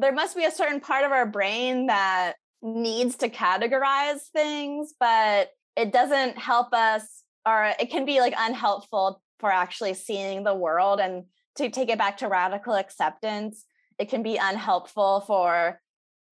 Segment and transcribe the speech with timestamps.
[0.00, 5.50] there must be a certain part of our brain that needs to categorize things, but
[5.76, 11.00] it doesn't help us, or it can be like unhelpful for actually seeing the world.
[11.00, 11.24] And
[11.56, 13.64] to take it back to radical acceptance,
[13.98, 15.80] it can be unhelpful for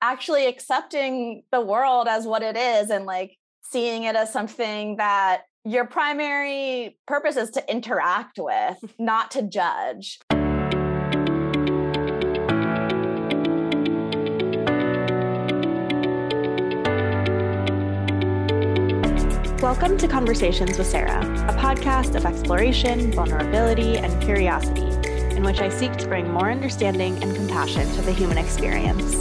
[0.01, 5.43] actually accepting the world as what it is and like seeing it as something that
[5.65, 10.19] your primary purpose is to interact with, not to judge.
[19.69, 24.87] Welcome to Conversations with Sarah, a podcast of exploration, vulnerability, and curiosity,
[25.37, 29.15] in which I seek to bring more understanding and compassion to the human experience.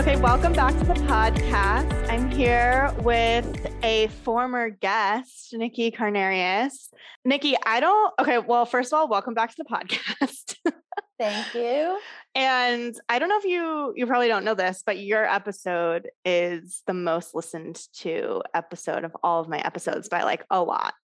[0.00, 2.10] Okay, welcome back to the podcast.
[2.10, 6.88] I'm here with a former guest, Nikki Carnarius.
[7.26, 10.56] Nikki, I don't, okay, well, first of all, welcome back to the podcast.
[11.18, 11.98] Thank you.
[12.34, 16.82] And I don't know if you you probably don't know this, but your episode is
[16.86, 20.94] the most listened to episode of all of my episodes by like a lot.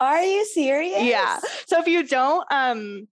[0.00, 1.02] Are you serious?
[1.02, 1.38] Yeah.
[1.66, 3.08] So if you don't um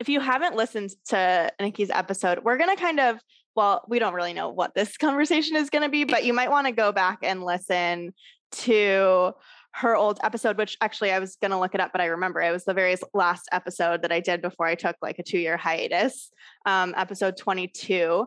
[0.00, 3.20] if you haven't listened to Nikki's episode, we're going to kind of
[3.54, 6.50] well, we don't really know what this conversation is going to be, but you might
[6.50, 8.12] want to go back and listen
[8.52, 9.32] to
[9.76, 12.40] her old episode, which actually I was going to look it up, but I remember
[12.40, 15.38] it was the very last episode that I did before I took like a two
[15.38, 16.30] year hiatus,
[16.64, 18.26] um, episode 22.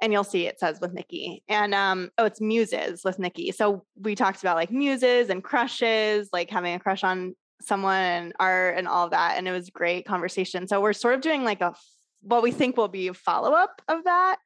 [0.00, 1.42] And you'll see it says with Nikki.
[1.48, 3.52] And um, oh, it's muses with Nikki.
[3.52, 8.32] So we talked about like muses and crushes, like having a crush on someone and
[8.40, 9.36] art and all that.
[9.36, 10.66] And it was great conversation.
[10.66, 11.74] So we're sort of doing like a
[12.22, 14.36] what we think will be a follow up of that.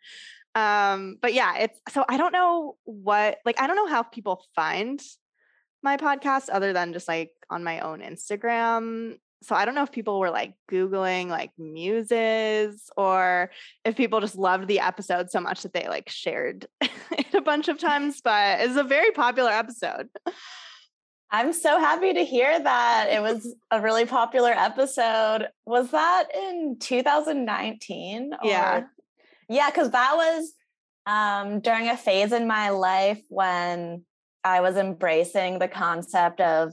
[0.56, 4.44] Um, but yeah, it's so I don't know what like I don't know how people
[4.56, 5.00] find
[5.82, 9.18] my podcast other than just like on my own Instagram.
[9.42, 13.50] So I don't know if people were like Googling like muses or
[13.84, 17.68] if people just loved the episode so much that they like shared it a bunch
[17.68, 20.08] of times, but it's a very popular episode.
[21.30, 23.08] I'm so happy to hear that.
[23.10, 25.48] It was a really popular episode.
[25.64, 28.32] Was that in 2019?
[28.42, 28.82] Yeah.
[29.48, 30.52] Yeah, because that was
[31.06, 34.04] um, during a phase in my life when
[34.44, 36.72] I was embracing the concept of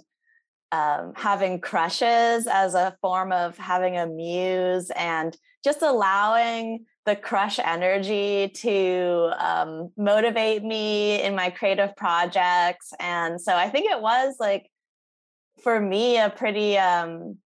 [0.72, 7.58] um, having crushes as a form of having a muse and just allowing the crush
[7.60, 12.94] energy to um, motivate me in my creative projects.
[13.00, 14.70] And so I think it was like,
[15.64, 17.38] for me, a pretty, um,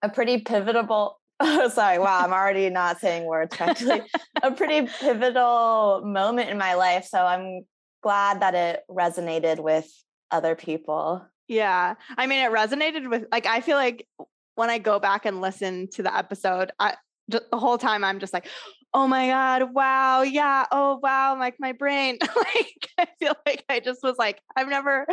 [0.00, 4.00] a pretty pivotal, oh, sorry, wow, I'm already not saying words correctly,
[4.42, 7.04] a pretty pivotal moment in my life.
[7.04, 7.64] So I'm
[8.02, 9.90] glad that it resonated with
[10.30, 11.24] other people.
[11.46, 11.94] Yeah.
[12.16, 14.06] I mean, it resonated with, like, I feel like
[14.54, 16.94] when I go back and listen to the episode, I,
[17.28, 18.48] the whole time I'm just like,
[18.94, 22.18] oh my God, wow, yeah, oh wow, like my brain.
[22.36, 25.06] like I feel like I just was like, I've never,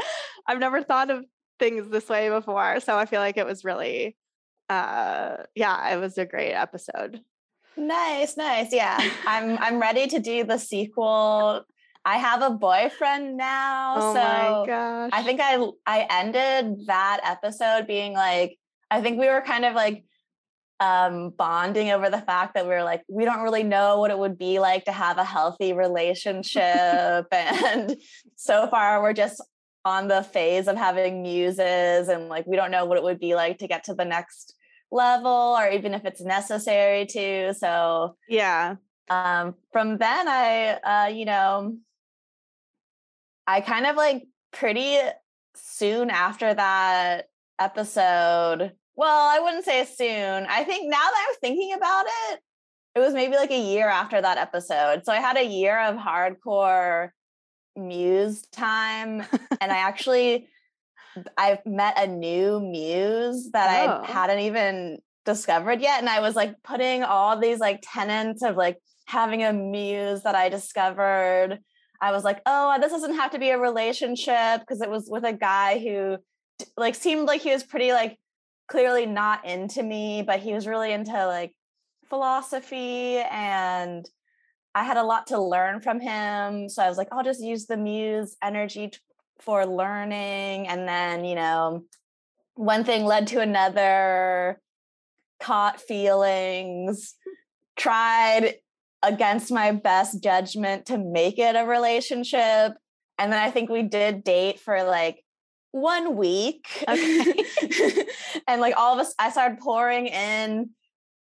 [0.47, 1.25] I've never thought of
[1.59, 2.79] things this way before.
[2.79, 4.15] So I feel like it was really
[4.69, 7.21] uh yeah, it was a great episode.
[7.77, 8.73] Nice, nice.
[8.73, 8.97] Yeah.
[9.27, 11.63] I'm I'm ready to do the sequel
[12.05, 13.95] I have a boyfriend now.
[13.97, 15.09] Oh so my gosh.
[15.11, 15.57] I think I
[15.87, 18.59] I ended that episode being like,
[18.91, 20.05] I think we were kind of like
[20.79, 24.19] um bonding over the fact that we were like, we don't really know what it
[24.19, 27.25] would be like to have a healthy relationship.
[27.31, 27.97] and
[28.35, 29.41] so far we're just
[29.83, 33.33] on the phase of having muses and like we don't know what it would be
[33.33, 34.55] like to get to the next
[34.91, 37.51] level or even if it's necessary to.
[37.55, 38.75] So yeah.
[39.09, 41.77] Um from then I uh, you know,
[43.47, 44.97] I kind of like pretty
[45.55, 47.25] soon after that
[47.59, 48.73] episode.
[48.95, 50.45] Well, I wouldn't say soon.
[50.49, 52.39] I think now that I'm thinking about it,
[52.95, 55.05] it was maybe like a year after that episode.
[55.05, 57.09] So I had a year of hardcore
[57.75, 59.23] muse time
[59.59, 60.47] and I actually
[61.37, 64.03] I've met a new muse that oh.
[64.03, 68.55] I hadn't even discovered yet and I was like putting all these like tenets of
[68.55, 71.59] like having a muse that I discovered
[72.05, 75.23] I was like, oh, this doesn't have to be a relationship because it was with
[75.23, 76.17] a guy who
[76.77, 78.19] like seemed like he was pretty like
[78.67, 81.55] clearly not into me, but he was really into like
[82.07, 84.07] philosophy and
[84.75, 86.69] I had a lot to learn from him.
[86.69, 88.99] So I was like, I'll just use the muse energy t-
[89.39, 90.67] for learning.
[90.67, 91.85] And then, you know,
[92.53, 94.61] one thing led to another,
[95.41, 97.15] caught feelings,
[97.75, 98.57] tried
[99.05, 102.73] against my best judgment to make it a relationship.
[103.17, 105.23] And then I think we did date for like
[105.71, 106.67] one week.
[106.87, 107.33] Okay.
[108.47, 110.71] and like all of us, I started pouring in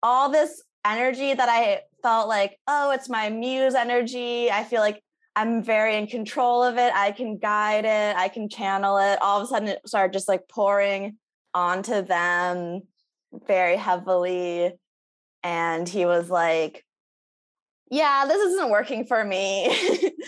[0.02, 4.52] all this energy that I felt like, oh, it's my muse energy.
[4.52, 5.02] I feel like
[5.36, 6.94] I'm very in control of it.
[6.94, 9.20] I can guide it, I can channel it.
[9.22, 11.18] All of a sudden, it started just like pouring
[11.54, 12.82] onto them
[13.48, 14.74] very heavily.
[15.42, 16.86] And he was like,
[17.90, 19.68] yeah, this isn't working for me.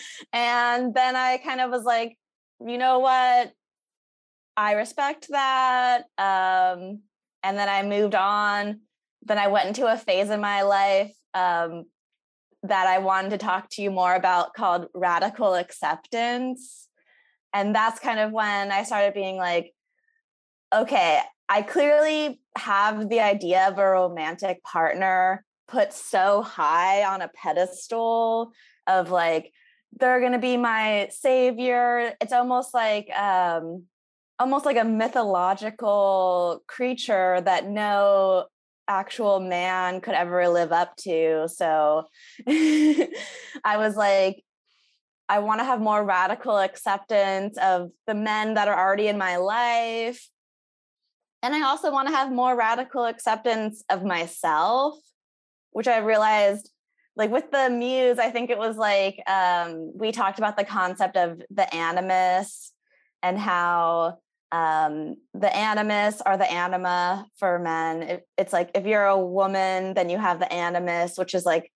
[0.33, 2.17] and then I kind of was like,
[2.65, 3.51] you know what?
[4.57, 6.05] I respect that.
[6.17, 7.01] Um,
[7.43, 8.81] and then I moved on.
[9.23, 11.85] Then I went into a phase in my life um,
[12.63, 16.87] that I wanted to talk to you more about called radical acceptance.
[17.53, 19.73] And that's kind of when I started being like,
[20.73, 27.29] okay, I clearly have the idea of a romantic partner put so high on a
[27.29, 28.51] pedestal
[28.87, 29.51] of like,
[29.99, 32.13] they're going to be my savior.
[32.19, 33.83] It's almost like, um,
[34.39, 38.45] almost like a mythological creature that no
[38.87, 41.47] actual man could ever live up to.
[41.47, 42.07] So
[42.47, 44.43] I was like,
[45.27, 49.37] I want to have more radical acceptance of the men that are already in my
[49.37, 50.29] life.
[51.41, 54.95] And I also want to have more radical acceptance of myself,
[55.75, 56.71] which I realized
[57.17, 61.17] like with the muse, I think it was like um, we talked about the concept
[61.17, 62.71] of the animus
[63.21, 64.19] and how
[64.53, 68.03] um, the animus or the anima for men.
[68.03, 71.73] It, it's like if you're a woman, then you have the animus, which is like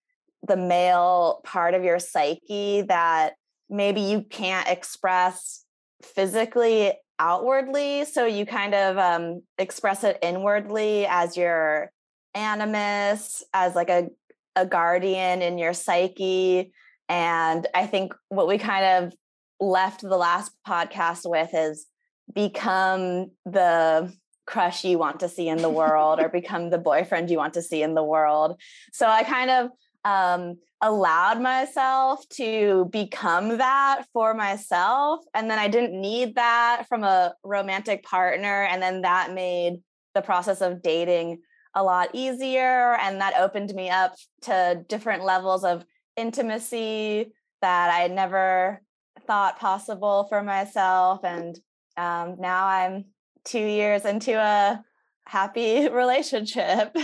[0.48, 3.34] the male part of your psyche that
[3.70, 5.66] maybe you can't express
[6.02, 8.06] physically outwardly.
[8.06, 11.92] So you kind of um, express it inwardly as your
[12.34, 14.10] animus, as like a,
[14.56, 16.72] a guardian in your psyche.
[17.08, 19.14] And I think what we kind of
[19.60, 21.88] left the last podcast with is
[22.34, 24.14] become the
[24.46, 27.62] crush you want to see in the world or become the boyfriend you want to
[27.62, 28.60] see in the world.
[28.92, 29.70] So I kind of
[30.06, 35.20] um, allowed myself to become that for myself.
[35.34, 38.64] And then I didn't need that from a romantic partner.
[38.64, 39.82] And then that made
[40.16, 41.42] the process of dating
[41.80, 42.96] a lot easier.
[42.96, 45.86] And that opened me up to different levels of
[46.18, 48.82] intimacy that I never
[49.26, 51.24] thought possible for myself.
[51.24, 51.58] And
[51.98, 53.06] um, now I'm
[53.46, 54.84] two years into a
[55.26, 56.96] happy relationship.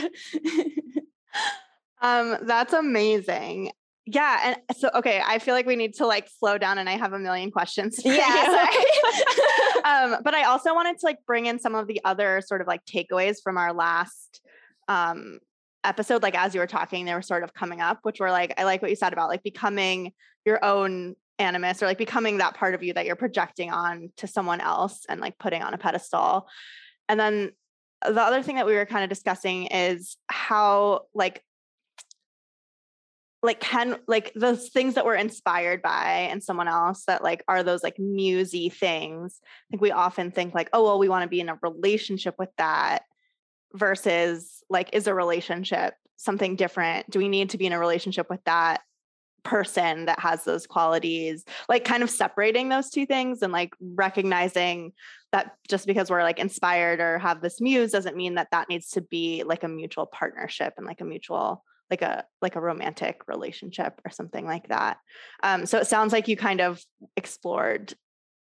[2.01, 3.71] um, that's amazing.
[4.07, 6.95] Yeah, and so okay, I feel like we need to like slow down, and I
[6.95, 8.00] have a million questions.
[8.06, 8.68] yeah,
[9.83, 12.68] um, but I also wanted to like bring in some of the other sort of
[12.68, 14.42] like takeaways from our last
[14.88, 15.40] um
[15.84, 16.24] episode.
[16.24, 18.64] Like as you were talking, they were sort of coming up, which were like I
[18.64, 20.12] like what you said about like becoming
[20.46, 24.28] your own animus or like becoming that part of you that you're projecting on to
[24.28, 26.48] someone else and like putting on a pedestal.
[27.08, 27.52] And then
[28.06, 31.44] the other thing that we were kind of discussing is how like
[33.42, 37.62] like can like those things that we're inspired by and someone else that like are
[37.62, 41.30] those like musy things i think we often think like oh well we want to
[41.30, 43.04] be in a relationship with that
[43.75, 47.10] versus like is a relationship something different?
[47.10, 48.81] Do we need to be in a relationship with that
[49.44, 51.44] person that has those qualities?
[51.69, 54.94] Like kind of separating those two things and like recognizing
[55.31, 58.89] that just because we're like inspired or have this muse doesn't mean that that needs
[58.92, 63.21] to be like a mutual partnership and like a mutual like a like a romantic
[63.28, 64.97] relationship or something like that.
[65.44, 66.83] Um so it sounds like you kind of
[67.16, 67.94] explored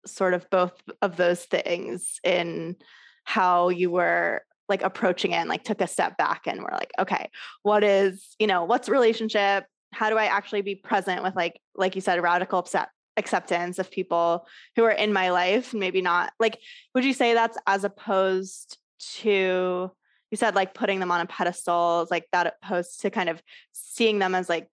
[0.07, 2.77] sort of both of those things in
[3.25, 6.91] how you were like approaching it and like took a step back and we're like
[6.99, 7.29] okay
[7.63, 9.65] what is you know what's relationship?
[9.93, 13.89] How do I actually be present with like like you said radical upset acceptance of
[13.89, 14.45] people
[14.75, 16.59] who are in my life maybe not like
[16.93, 19.91] would you say that's as opposed to
[20.29, 24.19] you said like putting them on a pedestal like that opposed to kind of seeing
[24.19, 24.69] them as like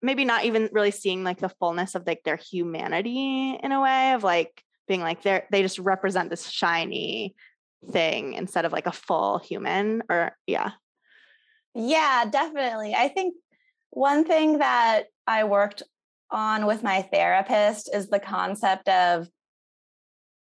[0.00, 4.12] maybe not even really seeing like the fullness of like their humanity in a way
[4.12, 7.34] of like being like they're they just represent this shiny
[7.92, 10.72] thing instead of like a full human or yeah
[11.74, 13.34] yeah definitely i think
[13.96, 15.82] one thing that I worked
[16.30, 19.28] on with my therapist is the concept of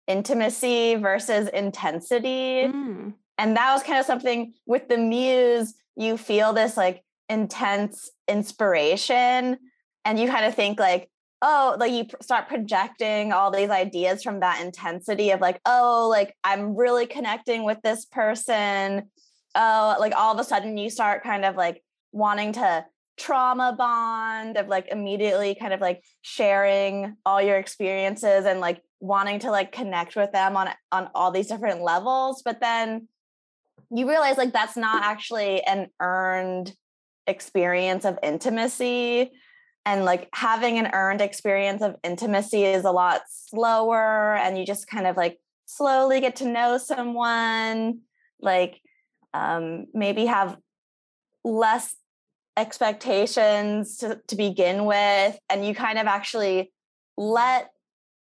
[0.07, 2.67] intimacy versus intensity.
[2.67, 3.13] Mm.
[3.39, 9.57] And that was kind of something with the muse, you feel this like intense inspiration
[10.05, 11.09] and you kind of think like,
[11.41, 16.35] oh, like you start projecting all these ideas from that intensity of like, oh, like
[16.43, 19.09] I'm really connecting with this person.
[19.55, 21.81] Oh, like all of a sudden you start kind of like
[22.11, 22.85] wanting to
[23.17, 29.39] trauma bond of like immediately kind of like sharing all your experiences and like wanting
[29.39, 33.09] to like connect with them on on all these different levels but then
[33.91, 36.73] you realize like that's not actually an earned
[37.27, 39.31] experience of intimacy
[39.89, 44.87] and like having an earned experience of intimacy is a lot slower and you just
[44.87, 48.01] kind of like slowly get to know someone
[48.39, 48.79] like
[49.33, 50.57] um, maybe have
[51.43, 51.95] less
[52.55, 56.71] expectations to, to begin with and you kind of actually
[57.17, 57.71] let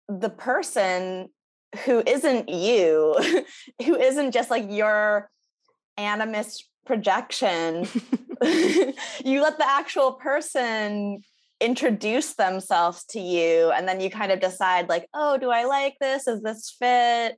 [0.09, 1.29] the person
[1.85, 3.17] who isn't you
[3.85, 5.31] who isn't just like your
[5.97, 7.87] animus projection
[9.25, 11.23] you let the actual person
[11.65, 15.97] introduce themselves to you and then you kind of decide like oh do i like
[16.01, 16.27] this?
[16.27, 17.37] Is this fit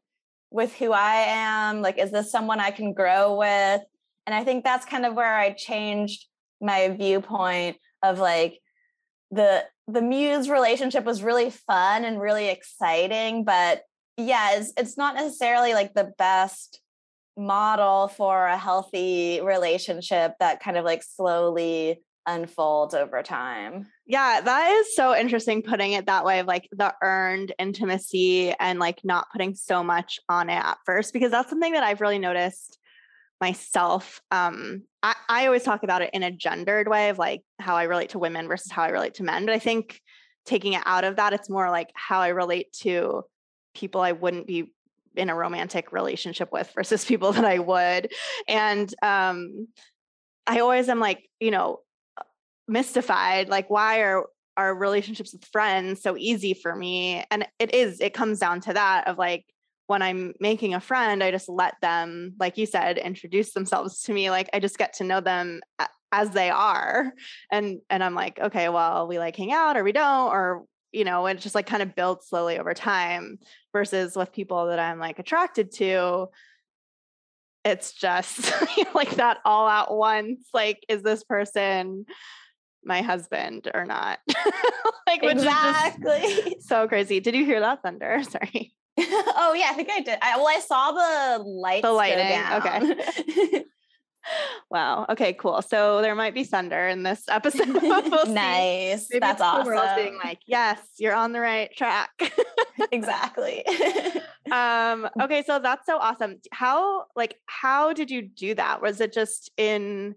[0.50, 1.82] with who i am?
[1.82, 3.82] Like is this someone i can grow with?
[4.26, 6.26] And i think that's kind of where i changed
[6.60, 8.60] my viewpoint of like
[9.30, 13.82] the the muse relationship was really fun and really exciting but
[14.16, 16.80] yeah it's, it's not necessarily like the best
[17.36, 23.86] model for a healthy relationship that kind of like slowly unfolds over time.
[24.06, 28.78] Yeah, that is so interesting putting it that way of like the earned intimacy and
[28.78, 32.18] like not putting so much on it at first because that's something that I've really
[32.18, 32.78] noticed
[33.40, 34.20] myself.
[34.30, 37.84] Um I, I always talk about it in a gendered way of like how I
[37.84, 39.46] relate to women versus how I relate to men.
[39.46, 40.00] But I think
[40.46, 43.24] taking it out of that, it's more like how I relate to
[43.74, 44.72] people I wouldn't be
[45.16, 48.12] in a romantic relationship with versus people that I would.
[48.48, 49.68] And um,
[50.46, 51.80] I always am like, you know,
[52.68, 57.24] mystified, like, why are our relationships with friends so easy for me?
[57.30, 59.46] And it is, it comes down to that of like,
[59.86, 64.12] when I'm making a friend, I just let them, like you said, introduce themselves to
[64.12, 64.30] me.
[64.30, 65.60] Like I just get to know them
[66.12, 67.12] as they are.
[67.50, 71.04] And and I'm like, okay, well, we like hang out or we don't, or you
[71.04, 73.38] know, and just like kind of builds slowly over time
[73.72, 76.28] versus with people that I'm like attracted to.
[77.64, 78.52] It's just
[78.94, 80.46] like that all at once.
[80.54, 82.06] Like, is this person
[82.86, 84.20] my husband or not?
[85.06, 86.56] like, exactly.
[86.60, 87.20] so crazy.
[87.20, 88.22] Did you hear that thunder?
[88.30, 88.72] Sorry.
[88.98, 90.18] oh yeah, I think I did.
[90.22, 91.82] I, well, I saw the lights.
[91.82, 92.42] The lightning.
[92.52, 93.64] Okay.
[94.70, 95.04] wow.
[95.10, 95.60] Okay, cool.
[95.60, 97.68] So there might be thunder in this episode.
[97.82, 99.08] We'll nice.
[99.20, 99.96] That's awesome.
[99.96, 102.10] Being like, yes, you're on the right track.
[102.90, 103.66] exactly.
[104.50, 106.36] um, okay, so that's so awesome.
[106.52, 108.80] How like how did you do that?
[108.80, 110.14] Was it just in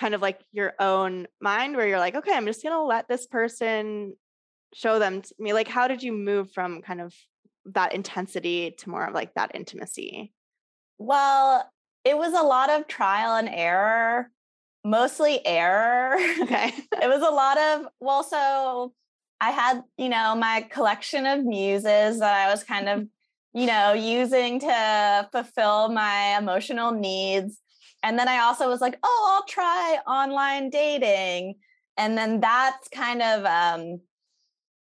[0.00, 3.26] kind of like your own mind where you're like, okay, I'm just gonna let this
[3.26, 4.14] person
[4.74, 5.52] show them to me?
[5.52, 7.14] Like, how did you move from kind of
[7.66, 10.32] that intensity to more of like that intimacy?
[10.98, 11.70] Well,
[12.04, 14.30] it was a lot of trial and error,
[14.84, 16.16] mostly error.
[16.42, 16.72] Okay.
[17.02, 18.94] it was a lot of, well, so
[19.40, 23.06] I had, you know, my collection of muses that I was kind of,
[23.54, 27.58] you know, using to fulfill my emotional needs.
[28.02, 31.56] And then I also was like, oh, I'll try online dating.
[31.96, 34.00] And then that's kind of um,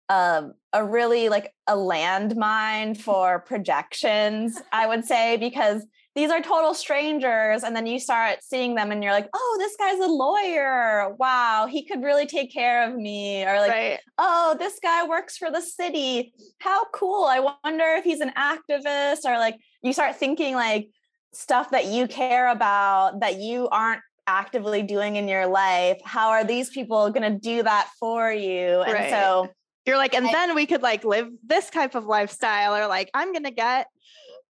[0.09, 5.85] a, a really like a landmine for projections, I would say, because
[6.17, 9.76] these are total strangers and then you start seeing them and you're like oh this
[9.76, 11.14] guy's a lawyer.
[11.19, 13.45] Wow he could really take care of me.
[13.45, 13.99] Or like right.
[14.19, 16.33] oh this guy works for the city.
[16.59, 17.25] How cool.
[17.25, 19.25] I wonder if he's an activist.
[19.25, 20.88] Or like you start thinking like
[21.33, 26.45] stuff that you care about that you aren't actively doing in your life how are
[26.45, 29.11] these people going to do that for you and right.
[29.11, 29.49] so
[29.87, 33.11] you're like and I, then we could like live this type of lifestyle or like
[33.15, 33.87] i'm going to get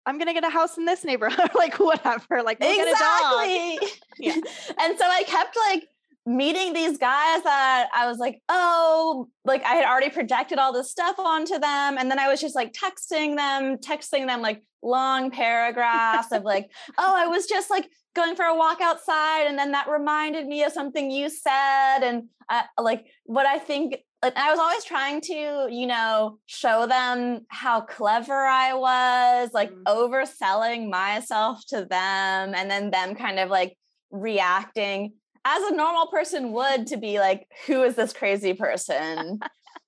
[0.07, 2.41] I'm gonna get a house in this neighborhood, like whatever.
[2.41, 3.77] Like we'll exactly.
[4.17, 4.31] yeah.
[4.79, 5.83] and so I kept like
[6.27, 10.91] meeting these guys that I was like, oh, like I had already projected all this
[10.91, 11.97] stuff onto them.
[11.97, 16.69] And then I was just like texting them, texting them like long paragraphs of like,
[16.97, 19.45] oh, I was just like going for a walk outside.
[19.47, 21.99] And then that reminded me of something you said.
[21.99, 27.45] And uh, like what I think I was always trying to, you know, show them
[27.47, 29.83] how clever I was, like mm-hmm.
[29.85, 33.77] overselling myself to them, and then them kind of like
[34.09, 35.13] reacting
[35.47, 39.39] as a normal person would to be like, who is this crazy person?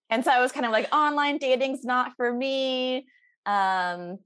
[0.09, 3.07] and so I was kind of like, online dating's not for me.
[3.45, 4.19] Um,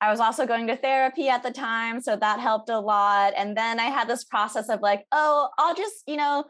[0.00, 3.32] I was also going to therapy at the time, so that helped a lot.
[3.34, 6.44] And then I had this process of like, oh, I'll just, you know,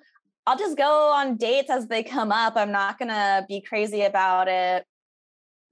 [0.47, 2.57] I'll just go on dates as they come up.
[2.57, 4.85] I'm not going to be crazy about it.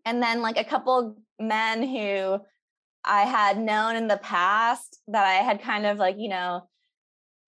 [0.05, 2.39] And then, like, a couple men who
[3.05, 6.69] I had known in the past that I had kind of like, you know,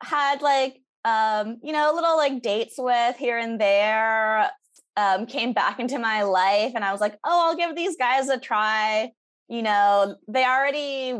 [0.02, 4.50] had like, um, you know, little like dates with here and there
[4.96, 6.72] um, came back into my life.
[6.74, 9.10] And I was like, oh, I'll give these guys a try.
[9.48, 11.12] You know, they already,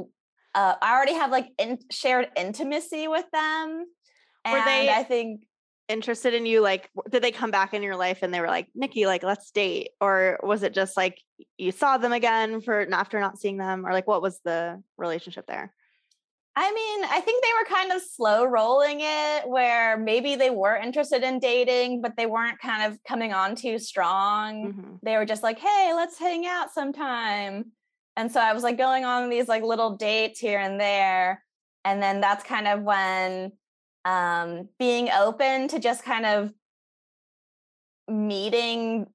[0.54, 3.84] uh, I already have like in- shared intimacy with them.
[4.44, 5.42] And Were they, I think
[5.88, 8.68] interested in you like did they come back in your life and they were like
[8.74, 11.20] nikki like let's date or was it just like
[11.58, 15.46] you saw them again for after not seeing them or like what was the relationship
[15.46, 15.74] there
[16.56, 20.76] I mean, I think they were kind of slow rolling it where maybe they were
[20.76, 24.72] interested in dating, but they weren't kind of coming on too strong.
[24.72, 24.94] Mm-hmm.
[25.02, 27.72] They were just like, hey, let's hang out sometime.
[28.16, 31.42] And so I was like going on these like little dates here and there.
[31.84, 33.52] And then that's kind of when
[34.04, 36.52] um, being open to just kind of
[38.08, 39.06] meeting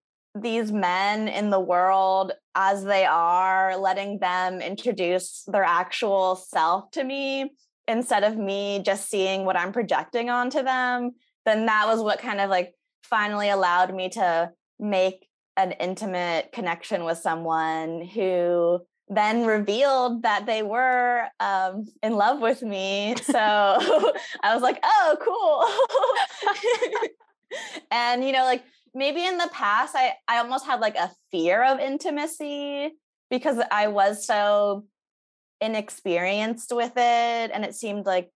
[0.41, 7.03] these men in the world as they are, letting them introduce their actual self to
[7.03, 7.51] me
[7.88, 11.12] instead of me just seeing what I'm projecting onto them,
[11.46, 15.27] then that was what kind of like finally allowed me to make
[15.58, 18.79] an intimate connection with someone who
[19.10, 23.15] then revealed that they were um, in love with me.
[23.24, 23.34] So
[24.43, 27.10] I was like, oh, cool.
[27.91, 31.63] and, you know, like maybe in the past I I almost had like a fear
[31.63, 32.91] of intimacy
[33.29, 34.86] because I was so
[35.62, 38.29] inexperienced with it and it seemed like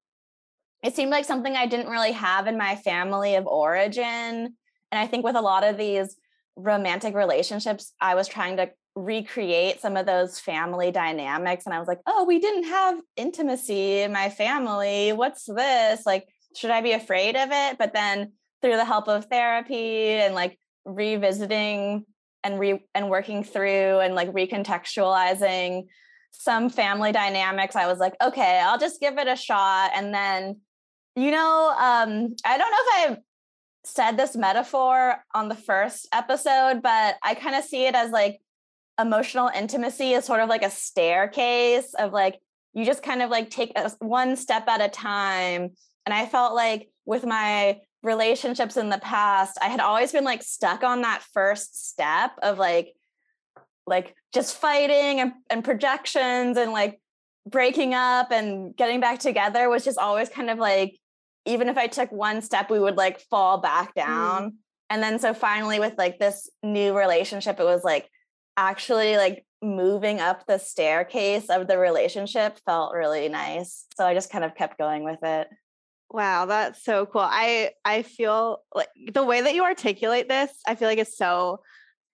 [0.83, 4.55] it seemed like something I didn't really have in my family of origin and
[4.91, 6.15] I think with a lot of these
[6.55, 11.87] romantic relationships I was trying to recreate some of those family dynamics and I was
[11.87, 15.13] like, "Oh, we didn't have intimacy in my family.
[15.13, 16.05] What's this?
[16.05, 18.33] Like should I be afraid of it?" But then
[18.63, 22.05] through the help of therapy and like revisiting
[22.43, 25.85] and re and working through and like recontextualizing
[26.31, 29.91] some family dynamics i was like okay i'll just give it a shot.
[29.93, 30.61] And then
[31.15, 33.17] you know um i don't know if i
[33.85, 38.39] said this metaphor on the first episode but i kind of see it as like
[38.99, 42.39] emotional intimacy is sort of like a staircase of like
[42.73, 45.71] you just kind of like take a, one step at a time.
[46.05, 50.43] And i felt like with my relationships in the past, I had always been like
[50.43, 52.93] stuck on that first step of like,
[53.87, 56.99] like just fighting and, and projections and like
[57.45, 60.97] breaking up and getting back together was just always kind of like,
[61.45, 64.05] even if I took one step, we would like fall back mm.
[64.05, 64.43] down.
[64.43, 64.53] Mm.
[64.89, 68.09] And then so finally with like this new relationship, it was like
[68.57, 73.85] actually like moving up the staircase of the relationship felt really nice.
[73.95, 75.47] So I just kind of kept going with it.
[76.13, 77.21] Wow, that's so cool.
[77.25, 81.61] I I feel like the way that you articulate this, I feel like it's so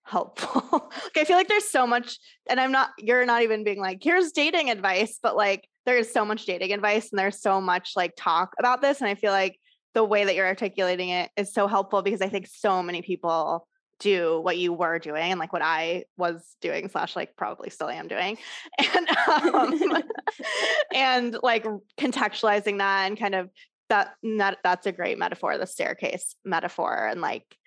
[0.04, 0.64] helpful.
[1.04, 2.18] like I feel like there's so much
[2.50, 6.14] and I'm not you're not even being like here's dating advice, but like there is
[6.14, 9.34] so much dating advice and there's so much like talk about this and I feel
[9.34, 9.60] like
[9.94, 13.68] the way that you're articulating it is so helpful because I think so many people
[14.00, 17.90] do what you were doing and like what I was doing slash like probably still
[17.90, 18.38] am doing
[18.96, 20.04] and um,
[20.94, 21.66] and like
[21.98, 23.50] contextualizing that and kind of
[23.90, 27.58] that, that that's a great metaphor the staircase metaphor and like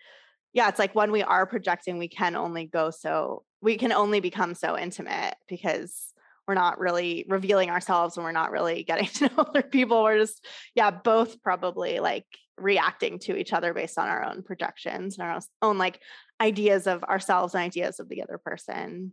[0.53, 4.21] yeah it's like when we are projecting we can only go so we can only
[4.21, 6.13] become so intimate because
[6.47, 10.03] we're not really revealing ourselves and we're not really getting to know other people.
[10.03, 12.27] We're just yeah both probably like
[12.59, 16.01] reacting to each other based on our own projections and our own like
[16.41, 19.13] ideas of ourselves and ideas of the other person.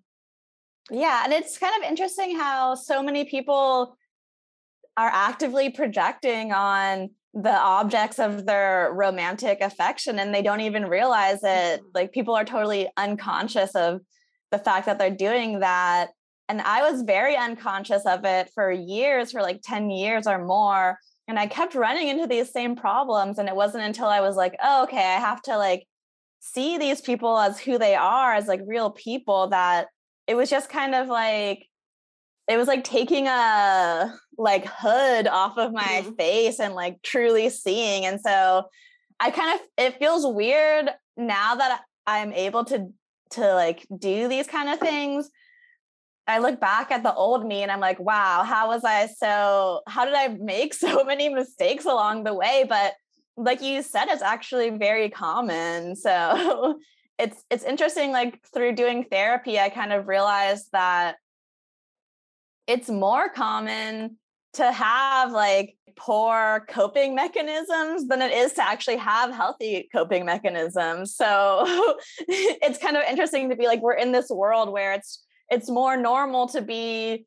[0.92, 3.96] Yeah and it's kind of interesting how so many people
[5.00, 11.40] are actively projecting on the objects of their romantic affection and they don't even realize
[11.42, 11.86] it mm-hmm.
[11.94, 14.02] like people are totally unconscious of
[14.52, 16.10] the fact that they're doing that
[16.50, 20.98] and i was very unconscious of it for years for like 10 years or more
[21.30, 24.56] and i kept running into these same problems and it wasn't until i was like
[24.62, 25.86] oh okay i have to like
[26.42, 29.88] see these people as who they are as like real people that
[30.28, 31.70] it was just kind of like
[32.50, 36.14] it was like taking a like hood off of my mm-hmm.
[36.14, 38.64] face and like truly seeing and so
[39.20, 42.88] i kind of it feels weird now that i'm able to
[43.32, 45.30] to like do these kind of things.
[46.28, 49.82] I look back at the old me and i'm like wow how was i so
[49.88, 52.66] how did i make so many mistakes along the way?
[52.68, 52.94] But
[53.36, 55.96] like you said it's actually very common.
[56.10, 56.80] So
[57.18, 61.18] it's it's interesting like through doing therapy i kind of realized that
[62.66, 64.16] it's more common
[64.54, 71.16] to have like poor coping mechanisms than it is to actually have healthy coping mechanisms.
[71.16, 71.64] So
[72.28, 75.98] it's kind of interesting to be like we're in this world where it's it's more
[75.98, 77.26] normal to be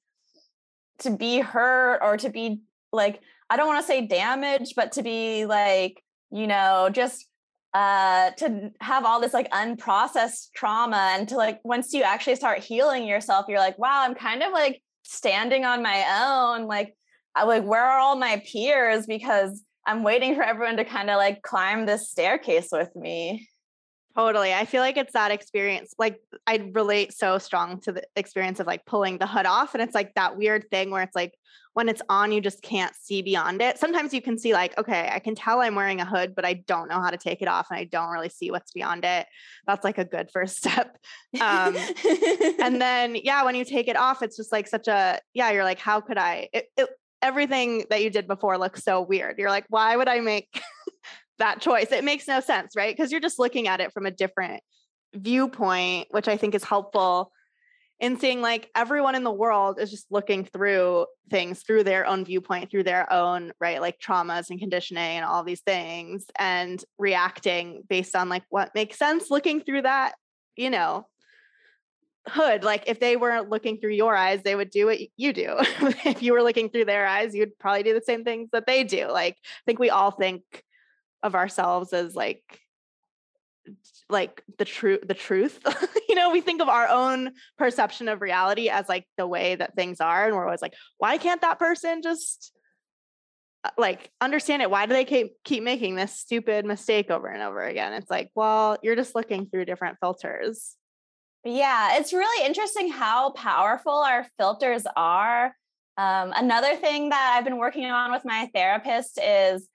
[1.00, 2.60] to be hurt or to be
[2.92, 7.26] like I don't want to say damaged but to be like you know just
[7.74, 12.60] uh to have all this like unprocessed trauma and to like once you actually start
[12.60, 16.94] healing yourself you're like wow I'm kind of like standing on my own like
[17.34, 21.16] I like where are all my peers because I'm waiting for everyone to kind of
[21.16, 23.48] like climb this staircase with me.
[24.14, 24.52] Totally.
[24.52, 25.94] I feel like it's that experience.
[25.98, 29.74] Like I relate so strong to the experience of like pulling the hood off.
[29.74, 31.32] And it's like that weird thing where it's like
[31.72, 33.78] when it's on, you just can't see beyond it.
[33.78, 36.52] Sometimes you can see like, okay, I can tell I'm wearing a hood, but I
[36.52, 39.26] don't know how to take it off and I don't really see what's beyond it.
[39.66, 40.98] That's like a good first step.
[41.40, 41.74] Um,
[42.60, 45.64] and then, yeah, when you take it off, it's just like such a, yeah, you're
[45.64, 46.50] like, how could I?
[46.52, 46.90] It, it,
[47.22, 49.38] everything that you did before looks so weird.
[49.38, 50.48] You're like, why would I make
[51.38, 51.90] that choice.
[51.90, 52.96] It makes no sense, right?
[52.96, 54.62] Because you're just looking at it from a different
[55.14, 57.32] viewpoint, which I think is helpful
[58.00, 62.24] in seeing like everyone in the world is just looking through things through their own
[62.24, 67.82] viewpoint, through their own, right, like traumas and conditioning and all these things and reacting
[67.88, 70.14] based on like what makes sense looking through that,
[70.56, 71.06] you know,
[72.28, 75.56] hood like if they weren't looking through your eyes they would do what you do.
[76.04, 78.84] If you were looking through their eyes you'd probably do the same things that they
[78.84, 79.08] do.
[79.08, 80.42] Like i think we all think
[81.22, 82.60] of ourselves as like
[84.08, 85.60] like the truth the truth.
[86.08, 89.74] You know we think of our own perception of reality as like the way that
[89.74, 92.52] things are and we're always like why can't that person just
[93.64, 94.70] uh, like understand it?
[94.70, 97.94] Why do they keep keep making this stupid mistake over and over again?
[97.94, 100.76] It's like well you're just looking through different filters
[101.44, 105.56] yeah it's really interesting how powerful our filters are
[105.98, 109.68] um, another thing that i've been working on with my therapist is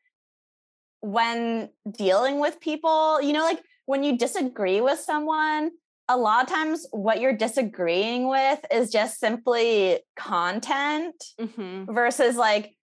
[1.02, 5.72] when dealing with people, you know, like when you disagree with someone,
[6.10, 11.92] a lot of times what you're disagreeing with is just simply content mm-hmm.
[11.94, 12.76] versus like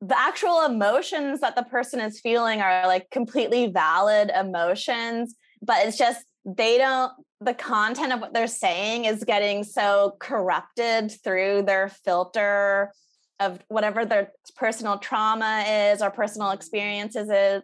[0.00, 5.96] the actual emotions that the person is feeling are like completely valid emotions, but it's
[5.96, 7.12] just they don't
[7.44, 12.92] the content of what they're saying is getting so corrupted through their filter
[13.40, 17.62] of whatever their personal trauma is or personal experiences is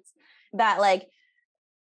[0.52, 1.06] that like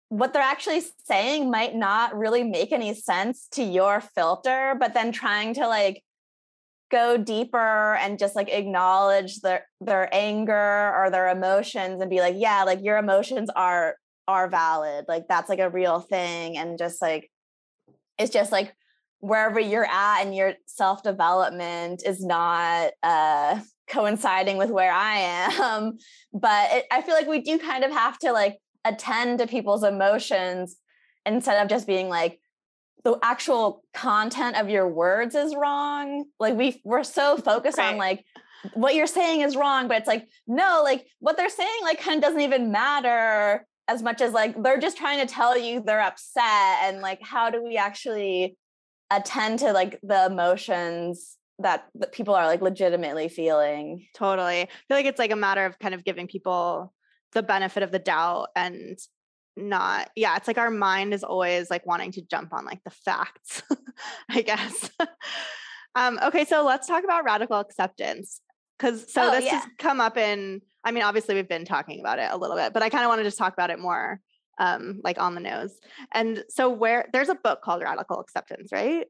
[0.10, 5.12] what they're actually saying might not really make any sense to your filter but then
[5.12, 6.04] trying to like
[6.92, 12.36] go deeper and just like acknowledge their their anger or their emotions and be like
[12.38, 13.96] yeah like your emotions are
[14.28, 15.06] are valid.
[15.08, 16.58] Like that's like a real thing.
[16.58, 17.30] And just like
[18.22, 18.74] it's just like
[19.20, 25.98] wherever you're at and your self development is not uh coinciding with where I am.
[26.34, 29.84] But it, I feel like we do kind of have to like attend to people's
[29.84, 30.78] emotions
[31.26, 32.40] instead of just being like,
[33.04, 36.26] the actual content of your words is wrong.
[36.40, 37.92] Like we we're so focused right.
[37.92, 38.24] on like
[38.76, 42.18] what you're saying is wrong, but it's like, no, like what they're saying like kind
[42.18, 46.02] of doesn't even matter as much as like they're just trying to tell you they're
[46.02, 48.58] upset and like how do we actually
[49.12, 54.08] attend to like the emotions that, that people are like legitimately feeling.
[54.16, 54.62] Totally.
[54.62, 56.94] I feel like it's like a matter of kind of giving people
[57.34, 58.98] the benefit of the doubt and
[59.58, 62.90] not yeah it's like our mind is always like wanting to jump on like the
[62.90, 63.62] facts
[64.30, 64.90] i guess
[65.96, 68.40] um okay so let's talk about radical acceptance
[68.78, 69.60] because so oh, this yeah.
[69.60, 72.74] has come up in i mean obviously we've been talking about it a little bit
[72.74, 74.20] but i kind of want to just talk about it more
[74.60, 75.80] um like on the nose
[76.14, 79.08] and so where there's a book called radical acceptance right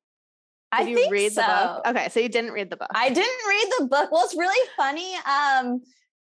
[0.78, 1.42] did I you read so.
[1.42, 1.88] the book?
[1.88, 2.88] Okay, so you didn't read the book.
[2.96, 4.10] I didn't read the book.
[4.10, 5.16] Well, it's really funny.
[5.16, 5.82] Um,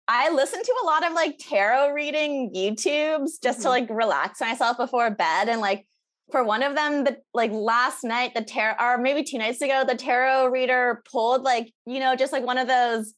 [0.07, 3.63] I listen to a lot of like tarot reading YouTubes just mm-hmm.
[3.63, 5.49] to like relax myself before bed.
[5.49, 5.87] And like
[6.31, 9.85] for one of them, the like last night, the tarot, or maybe two nights ago,
[9.87, 13.15] the tarot reader pulled like, you know, just like one of those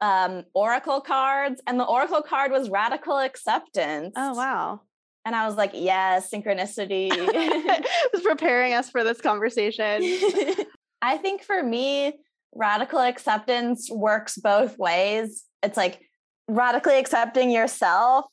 [0.00, 1.60] um oracle cards.
[1.66, 4.12] And the oracle card was radical acceptance.
[4.16, 4.80] Oh wow.
[5.26, 7.08] And I was like, yes, synchronicity.
[8.12, 10.02] was preparing us for this conversation.
[11.02, 12.12] I think for me,
[12.54, 15.44] radical acceptance works both ways.
[15.62, 16.00] It's like
[16.46, 18.26] radically accepting yourself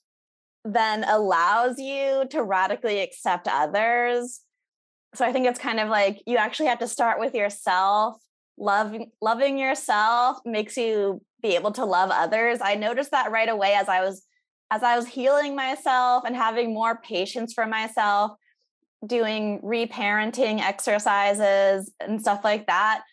[0.63, 4.41] then allows you to radically accept others.
[5.15, 8.17] So I think it's kind of like you actually have to start with yourself.
[8.57, 12.59] Loving loving yourself makes you be able to love others.
[12.61, 14.23] I noticed that right away as I was
[14.71, 18.31] as I was healing myself and having more patience for myself,
[19.05, 23.03] doing reparenting exercises and stuff like that,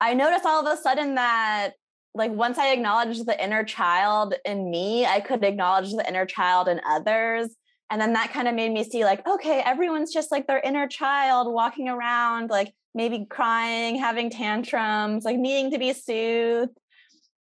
[0.00, 1.72] I noticed all of a sudden that
[2.14, 6.68] like once I acknowledged the inner child in me, I could acknowledge the inner child
[6.68, 7.54] in others.
[7.90, 10.88] And then that kind of made me see like, okay, everyone's just like their inner
[10.88, 16.76] child walking around, like maybe crying, having tantrums, like needing to be soothed.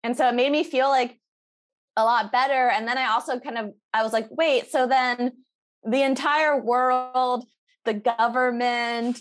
[0.03, 1.19] And so it made me feel like
[1.97, 2.71] a lot better.
[2.71, 5.33] And then I also kind of, I was like, wait, so then
[5.85, 7.45] the entire world,
[7.85, 9.21] the government,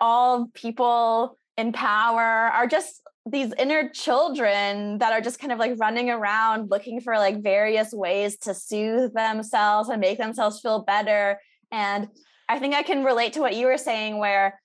[0.00, 5.74] all people in power are just these inner children that are just kind of like
[5.78, 11.38] running around looking for like various ways to soothe themselves and make themselves feel better
[11.70, 12.08] and
[12.48, 14.58] i think i can relate to what you were saying where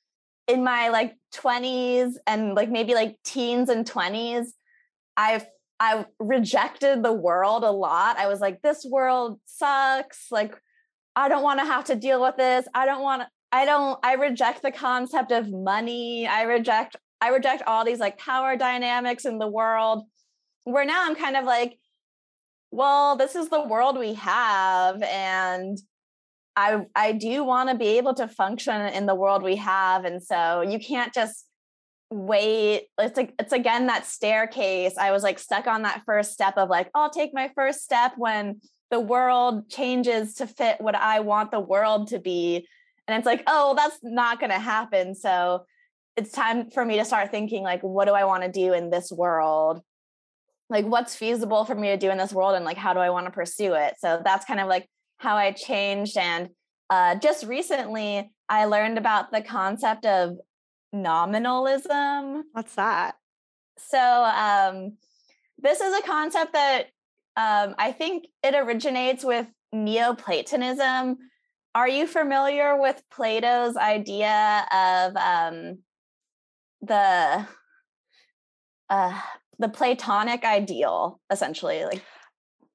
[0.47, 4.45] in my like 20s and like maybe like teens and 20s
[5.17, 5.45] i
[5.79, 10.55] i rejected the world a lot i was like this world sucks like
[11.15, 13.23] i don't want to have to deal with this i don't want
[13.55, 16.27] I don't I reject the concept of money.
[16.27, 20.03] I reject I reject all these like power dynamics in the world.
[20.65, 21.77] Where now I'm kind of like,
[22.71, 25.77] well, this is the world we have and
[26.57, 30.21] I I do want to be able to function in the world we have and
[30.21, 31.45] so you can't just
[32.15, 34.97] wait it's like it's again that staircase.
[34.97, 38.13] I was like stuck on that first step of like i'll take my first step
[38.15, 42.67] when the world changes to fit what i want the world to be.
[43.07, 45.13] And it's like oh that's not going to happen.
[45.13, 45.65] So
[46.15, 48.89] it's time for me to start thinking like what do i want to do in
[48.89, 49.81] this world?
[50.69, 53.09] Like what's feasible for me to do in this world and like how do i
[53.09, 53.95] want to pursue it?
[53.99, 56.17] So that's kind of like how i changed.
[56.17, 56.49] And
[56.89, 60.37] uh, just recently i learned about the concept of
[61.01, 62.43] nominalism.
[62.53, 63.15] What's that?
[63.77, 64.97] So um,
[65.57, 66.87] this is a concept that
[67.37, 71.17] um, i think it originates with neoplatonism.
[71.73, 75.79] Are you familiar with plato's idea of um,
[76.81, 77.45] the
[78.89, 79.21] uh
[79.57, 82.03] the platonic ideal essentially like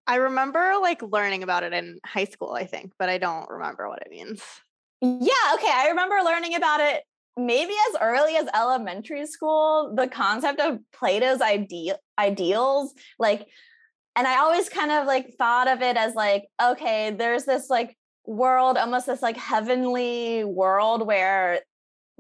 [0.06, 3.88] i remember like learning about it in high school i think but i don't remember
[3.88, 4.42] what it means.
[5.02, 7.02] Yeah okay i remember learning about it
[7.36, 13.46] maybe as early as elementary school the concept of plato's ideal ideals like
[14.16, 17.96] and i always kind of like thought of it as like okay there's this like
[18.26, 21.60] world almost this like heavenly world where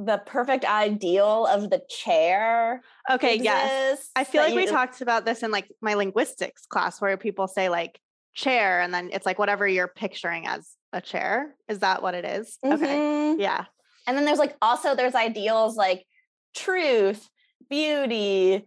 [0.04, 2.82] the perfect ideal of the chair.
[3.10, 4.08] Okay, yes.
[4.16, 7.68] I feel like we talked about this in like my linguistics class where people say
[7.68, 8.00] like
[8.34, 11.54] chair and then it's like whatever you're picturing as a chair.
[11.68, 12.56] Is that what it is?
[12.64, 12.82] Mm-hmm.
[12.82, 13.36] Okay.
[13.38, 13.66] Yeah.
[14.10, 16.04] And then there's like also there's ideals like
[16.52, 17.28] truth,
[17.68, 18.66] beauty,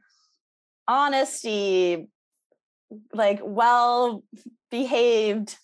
[0.88, 2.08] honesty,
[3.14, 4.24] like well
[4.72, 5.58] behaved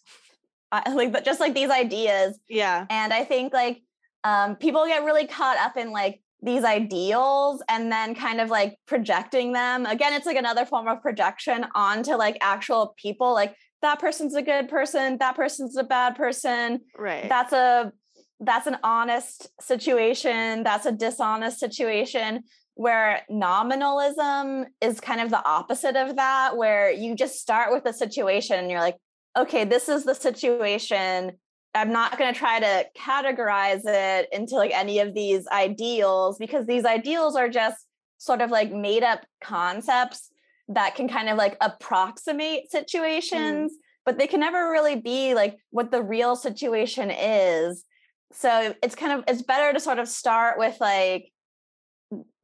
[0.94, 2.38] like but just like these ideas.
[2.50, 2.86] Yeah.
[2.90, 3.82] And I think like
[4.26, 8.78] um, people get really caught up in like these ideals and then kind of like
[8.86, 9.86] projecting them.
[9.86, 13.34] Again, it's like another form of projection onto like actual people.
[13.34, 16.82] Like that person's a good person, that person's a bad person.
[16.98, 17.30] Right.
[17.30, 17.94] That's a
[18.40, 22.44] that's an honest situation, that's a dishonest situation
[22.76, 27.92] where nominalism is kind of the opposite of that where you just start with a
[27.92, 28.96] situation and you're like
[29.38, 31.34] okay this is the situation
[31.76, 36.66] I'm not going to try to categorize it into like any of these ideals because
[36.66, 37.86] these ideals are just
[38.18, 40.30] sort of like made up concepts
[40.70, 42.70] that can kind of like approximate mm.
[42.70, 43.76] situations, mm.
[44.06, 47.84] but they can never really be like what the real situation is.
[48.32, 51.32] So it's kind of it's better to sort of start with like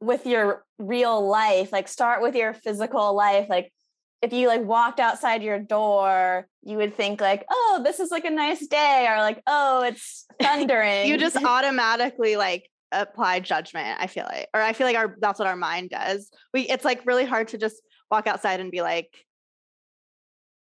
[0.00, 3.72] with your real life, like start with your physical life, like
[4.22, 8.24] if you like walked outside your door, you would think like, oh, this is like
[8.24, 11.06] a nice day, or like, oh, it's thundering.
[11.06, 14.48] you just automatically like apply judgment, I feel like.
[14.54, 16.30] Or I feel like our that's what our mind does.
[16.52, 19.10] We it's like really hard to just walk outside and be like,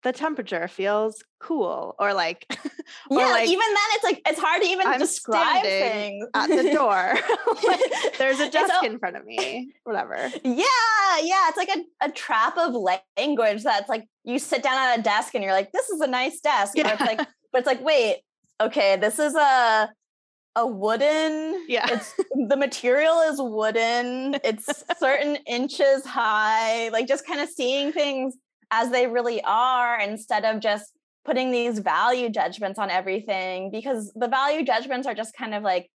[0.02, 2.44] the temperature feels cool or like
[3.10, 6.26] or yeah like, even then it's like it's hard to even I'm describe things.
[6.34, 7.14] at the door.
[7.64, 10.16] Like, there's a desk so, in front of me whatever.
[10.42, 10.64] Yeah
[11.22, 15.02] yeah it's like a, a trap of language that's like you sit down at a
[15.02, 16.84] desk and you're like this is a nice desk yeah.
[16.84, 18.22] but it's like but it's like wait
[18.60, 19.90] okay this is a
[20.56, 21.86] a wooden yeah.
[21.90, 22.14] it's
[22.48, 28.34] the material is wooden it's certain inches high like just kind of seeing things
[28.72, 30.92] as they really are instead of just
[31.24, 35.88] putting these value judgments on everything because the value judgments are just kind of like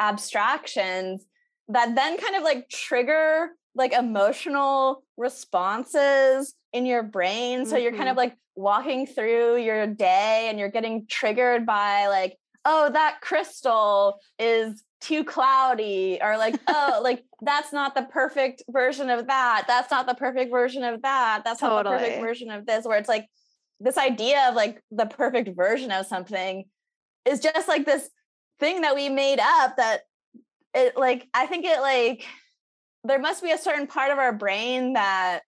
[0.00, 1.24] abstractions
[1.68, 7.82] that then kind of like trigger like emotional responses in your brain so mm-hmm.
[7.82, 8.30] you're kind of mm-hmm.
[8.30, 14.82] like walking through your day and you're getting triggered by like oh that crystal is
[15.00, 19.64] too cloudy or like oh like that's not the perfect version of that.
[19.66, 21.42] That's not the perfect version of that.
[21.44, 21.82] That's totally.
[21.82, 22.84] not the perfect version of this.
[22.84, 23.28] Where it's like
[23.80, 26.64] this idea of like the perfect version of something
[27.24, 28.08] is just like this
[28.58, 30.00] thing that we made up that
[30.74, 32.24] it like i think it like
[33.04, 35.40] there must be a certain part of our brain that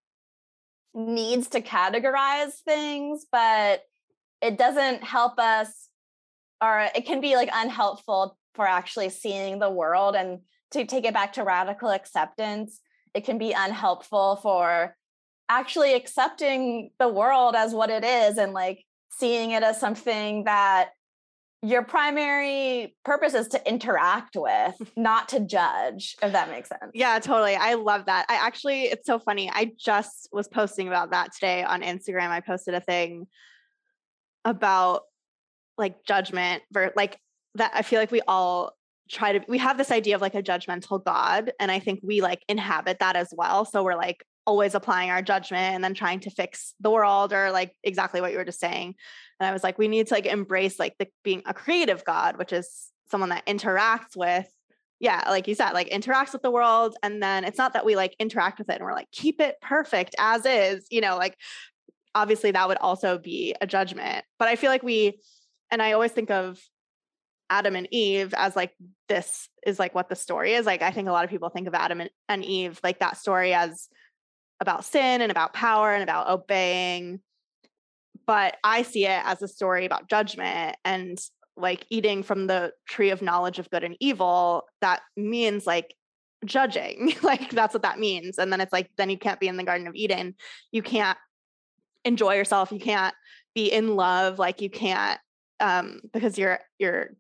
[0.95, 3.83] needs to categorize things but
[4.43, 5.89] it doesn't help us
[6.63, 10.41] or it can be like unhelpful for actually seeing the world and
[10.73, 12.81] to take it back to radical acceptance
[13.15, 14.97] it can be unhelpful for
[15.49, 20.91] actually accepting the world as what it is and like seeing it as something that
[21.63, 26.93] your primary purpose is to interact with, not to judge, if that makes sense.
[26.95, 27.57] Yeah, totally.
[27.57, 28.27] I love that.
[28.29, 29.51] I actually, it's so funny.
[29.53, 32.29] I just was posting about that today on Instagram.
[32.29, 33.27] I posted a thing
[34.45, 35.03] about
[35.77, 37.19] like judgment, for like
[37.59, 37.73] that.
[37.75, 38.73] I feel like we all
[39.11, 41.53] try to, we have this idea of like a judgmental God.
[41.61, 43.65] And I think we like inhabit that as well.
[43.65, 47.51] So we're like, always applying our judgment and then trying to fix the world or
[47.51, 48.95] like exactly what you were just saying
[49.39, 52.39] and i was like we need to like embrace like the being a creative god
[52.39, 54.49] which is someone that interacts with
[55.01, 57.95] yeah like you said like interacts with the world and then it's not that we
[57.95, 61.37] like interact with it and we're like keep it perfect as is you know like
[62.15, 65.21] obviously that would also be a judgment but i feel like we
[65.71, 66.59] and i always think of
[67.51, 68.73] adam and eve as like
[69.09, 71.67] this is like what the story is like i think a lot of people think
[71.67, 73.89] of adam and, and eve like that story as
[74.61, 77.21] about sin and about power and about obeying.
[78.27, 81.19] But I see it as a story about judgment and
[81.57, 84.65] like eating from the tree of knowledge of good and evil.
[84.81, 85.95] That means like
[86.45, 87.15] judging.
[87.23, 88.39] like that's what that means.
[88.39, 90.35] And then it's like, then you can't be in the Garden of Eden.
[90.73, 91.19] You can't
[92.05, 92.71] enjoy yourself.
[92.71, 93.15] You can't
[93.55, 94.39] be in love.
[94.39, 95.19] Like you can't
[95.61, 97.11] um because you're you're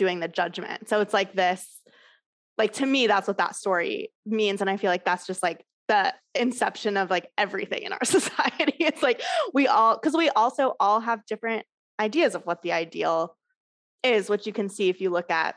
[0.00, 0.88] doing the judgment.
[0.88, 1.66] So it's like this
[2.56, 5.64] like to me that's what that story means and I feel like that's just like
[5.90, 8.76] the inception of like everything in our society.
[8.78, 9.20] It's like
[9.52, 11.66] we all, because we also all have different
[11.98, 13.36] ideas of what the ideal
[14.04, 15.56] is, which you can see if you look at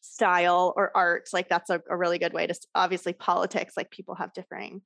[0.00, 1.28] style or art.
[1.32, 4.82] Like that's a, a really good way to, obviously, politics, like people have differing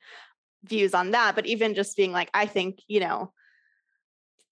[0.65, 1.35] views on that.
[1.35, 3.33] But even just being like, I think, you know,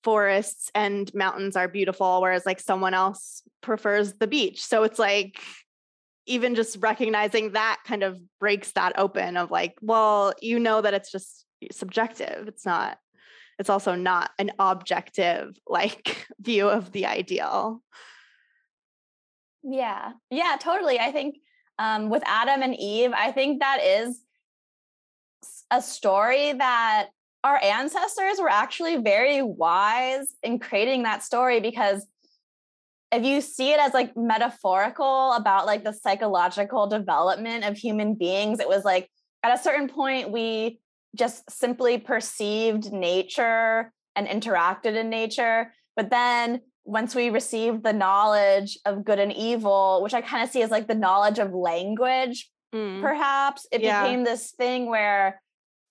[0.03, 4.65] forests and mountains are beautiful, whereas like someone else prefers the beach.
[4.65, 5.41] So it's like,
[6.29, 10.95] even just recognizing that kind of breaks that open of like, well, you know that
[10.95, 12.47] it's just subjective.
[12.47, 12.99] It's not,
[13.59, 17.83] it's also not an objective like view of the ideal.
[19.63, 20.13] Yeah.
[20.31, 21.01] Yeah, totally.
[21.01, 21.37] I think
[21.79, 24.23] um, with Adam and Eve, I think that is
[25.71, 27.09] a story that
[27.45, 32.07] our ancestors were actually very wise in creating that story because
[33.11, 38.61] if you see it as like metaphorical about like the psychological development of human beings,
[38.61, 39.09] it was like
[39.43, 40.81] at a certain point we
[41.17, 45.73] just simply perceived nature and interacted in nature.
[45.97, 50.51] But then once we received the knowledge of good and evil, which I kind of
[50.51, 53.01] see as like the knowledge of language, mm.
[53.01, 54.03] perhaps, it yeah.
[54.03, 55.41] became this thing where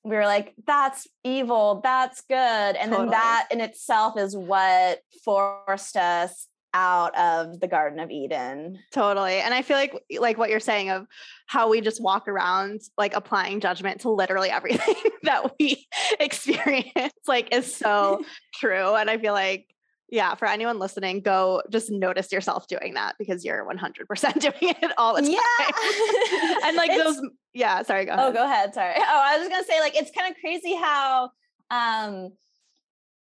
[0.08, 2.36] we were like, that's evil, that's good.
[2.36, 2.98] And totally.
[2.98, 9.40] then that in itself is what forced us out of the garden of eden totally
[9.40, 11.08] and i feel like like what you're saying of
[11.48, 15.88] how we just walk around like applying judgment to literally everything that we
[16.20, 19.66] experience like is so true and i feel like
[20.10, 24.92] yeah for anyone listening go just notice yourself doing that because you're 100% doing it
[24.98, 27.22] all the time yeah and like those
[27.54, 28.30] yeah sorry go oh, ahead.
[28.30, 30.76] oh go ahead sorry oh i was just gonna say like it's kind of crazy
[30.76, 31.30] how
[31.72, 32.32] um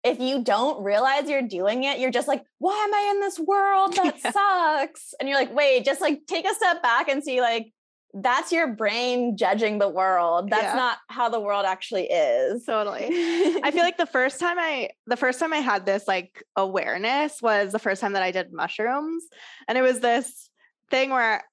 [0.04, 3.38] if you don't realize you're doing it, you're just like, why am I in this
[3.38, 3.96] world?
[3.96, 4.32] That yeah.
[4.32, 5.14] sucks.
[5.20, 7.74] And you're like, wait, just like take a step back and see, like,
[8.14, 10.50] that's your brain judging the world.
[10.50, 10.76] That's yeah.
[10.76, 12.66] not how the world actually is.
[12.66, 13.06] Totally.
[13.64, 17.42] I feel like the first time I the first time I had this like awareness
[17.42, 19.24] was the first time that I did mushrooms.
[19.68, 20.50] And it was this
[20.90, 21.44] thing where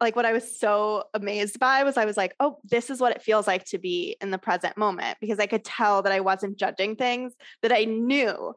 [0.00, 3.12] like what I was so amazed by was I was like, oh, this is what
[3.12, 6.20] it feels like to be in the present moment because I could tell that I
[6.20, 8.54] wasn't judging things that I knew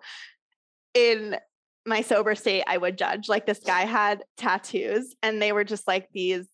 [0.93, 1.37] in
[1.85, 3.27] my sober state I would judge.
[3.27, 6.47] Like this guy had tattoos and they were just like these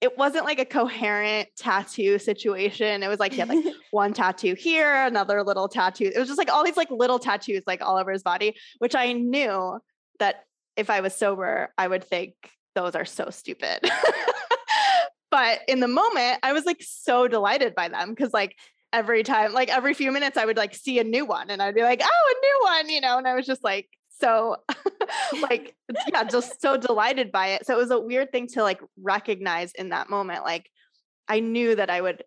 [0.00, 3.02] it wasn't like a coherent tattoo situation.
[3.02, 6.10] It was like he had like one tattoo here, another little tattoo.
[6.14, 8.94] It was just like all these like little tattoos like all over his body, which
[8.94, 9.80] I knew
[10.20, 10.44] that
[10.76, 12.34] if I was sober, I would think
[12.76, 13.80] those are so stupid.
[15.30, 18.54] but in the moment, I was like so delighted by them because like
[18.92, 21.74] every time, like every few minutes, I would like see a new one and I'd
[21.74, 23.88] be like, oh, a new one, you know, and I was just like,
[24.20, 24.56] so
[25.42, 25.74] like
[26.08, 29.72] yeah just so delighted by it so it was a weird thing to like recognize
[29.72, 30.70] in that moment like
[31.28, 32.22] i knew that i would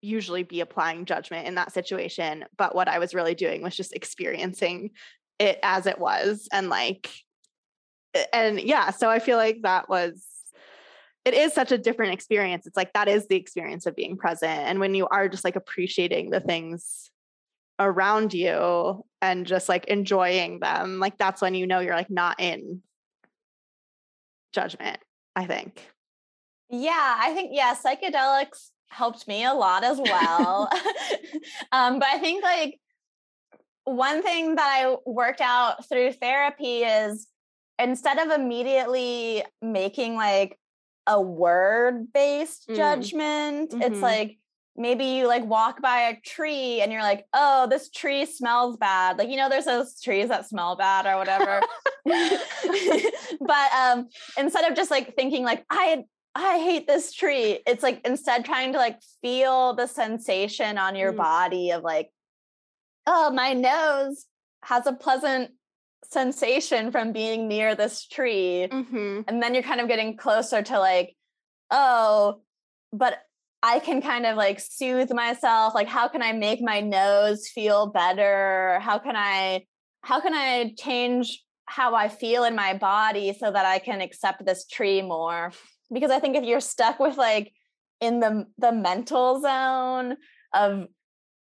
[0.00, 3.94] usually be applying judgment in that situation but what i was really doing was just
[3.94, 4.90] experiencing
[5.38, 7.10] it as it was and like
[8.32, 10.24] and yeah, so I feel like that was
[11.24, 12.66] it is such a different experience.
[12.66, 14.60] It's like that is the experience of being present.
[14.66, 17.10] And when you are just like appreciating the things
[17.78, 22.40] around you and just like enjoying them, like that's when you know you're like not
[22.40, 22.82] in
[24.52, 24.98] judgment,
[25.36, 25.82] I think.
[26.70, 30.70] Yeah, I think, yeah, psychedelics helped me a lot as well.
[31.72, 32.78] um, but I think like
[33.84, 37.26] one thing that I worked out through therapy is
[37.78, 40.58] instead of immediately making like
[41.06, 42.76] a word based mm.
[42.76, 43.82] judgment, mm-hmm.
[43.82, 44.38] it's like
[44.78, 49.18] maybe you like walk by a tree and you're like, oh, this tree smells bad.
[49.18, 51.60] Like, you know, there's those trees that smell bad or whatever.
[53.40, 54.08] but um
[54.38, 56.04] instead of just like thinking like I
[56.34, 61.12] I hate this tree, it's like instead trying to like feel the sensation on your
[61.12, 61.16] mm.
[61.16, 62.10] body of like,
[63.06, 64.26] oh, my nose
[64.62, 65.50] has a pleasant
[66.04, 68.68] sensation from being near this tree.
[68.70, 69.22] Mm-hmm.
[69.26, 71.16] And then you're kind of getting closer to like,
[71.70, 72.40] oh,
[72.92, 73.18] but
[73.62, 75.74] I can kind of like soothe myself.
[75.74, 78.78] Like, how can I make my nose feel better?
[78.80, 79.66] How can I,
[80.02, 84.44] how can I change how I feel in my body so that I can accept
[84.46, 85.52] this tree more?
[85.92, 87.52] Because I think if you're stuck with like
[88.00, 90.16] in the the mental zone
[90.54, 90.86] of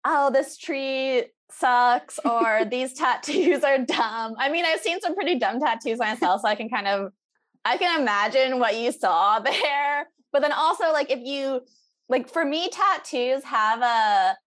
[0.06, 4.36] oh this tree sucks or these tattoos are dumb.
[4.38, 7.12] I mean, I've seen some pretty dumb tattoos myself, so I can kind of
[7.64, 10.08] I can imagine what you saw there.
[10.32, 11.62] But then also like if you
[12.10, 14.38] like for me tattoos have a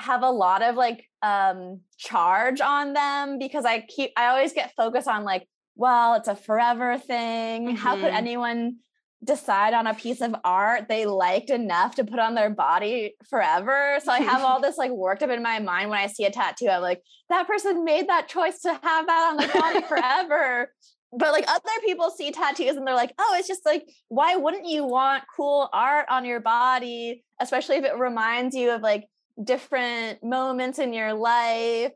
[0.00, 4.74] have a lot of like um charge on them because I keep I always get
[4.76, 5.46] focused on like
[5.78, 7.68] well, it's a forever thing.
[7.68, 7.76] Mm-hmm.
[7.76, 8.16] How could mm-hmm.
[8.16, 8.76] anyone
[9.24, 13.98] decide on a piece of art they liked enough to put on their body forever.
[14.04, 16.30] So I have all this like worked up in my mind when I see a
[16.30, 16.68] tattoo.
[16.68, 20.72] I'm like, that person made that choice to have that on their body forever.
[21.12, 24.66] But like other people see tattoos and they're like, oh, it's just like, why wouldn't
[24.66, 29.06] you want cool art on your body, especially if it reminds you of like
[29.42, 31.92] different moments in your life?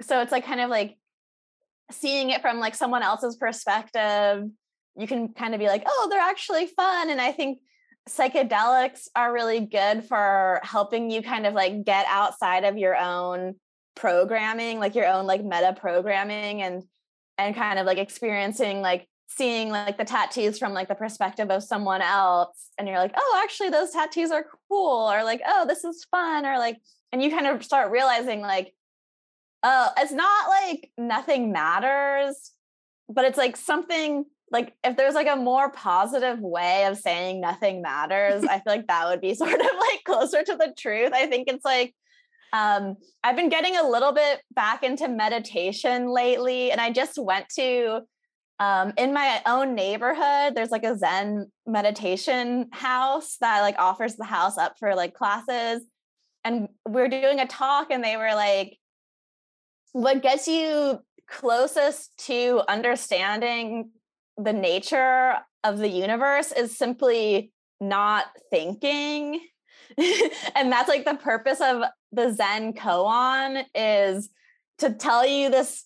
[0.00, 0.96] So it's like kind of like
[1.90, 4.48] seeing it from like someone else's perspective
[4.96, 7.10] you can kind of be like, oh, they're actually fun.
[7.10, 7.58] And I think
[8.08, 13.56] psychedelics are really good for helping you kind of like get outside of your own
[13.94, 16.82] programming, like your own like meta programming and
[17.38, 21.62] and kind of like experiencing like seeing like the tattoos from like the perspective of
[21.62, 25.84] someone else and you're like oh actually those tattoos are cool or like oh this
[25.84, 26.78] is fun or like
[27.12, 28.72] and you kind of start realizing like
[29.62, 32.52] oh it's not like nothing matters
[33.08, 37.82] but it's like something like if there's like a more positive way of saying nothing
[37.82, 41.12] matters i feel like that would be sort of like closer to the truth.
[41.12, 41.94] I think it's like
[42.52, 47.48] um i've been getting a little bit back into meditation lately and i just went
[47.48, 48.00] to
[48.58, 54.24] um in my own neighborhood there's like a zen meditation house that like offers the
[54.24, 55.82] house up for like classes
[56.44, 58.78] and we are doing a talk and they were like
[59.92, 63.90] what gets you closest to understanding
[64.38, 65.34] the nature
[65.64, 69.40] of the universe is simply not thinking
[70.54, 71.82] and that's like the purpose of
[72.12, 74.28] the zen koan is
[74.78, 75.84] to tell you this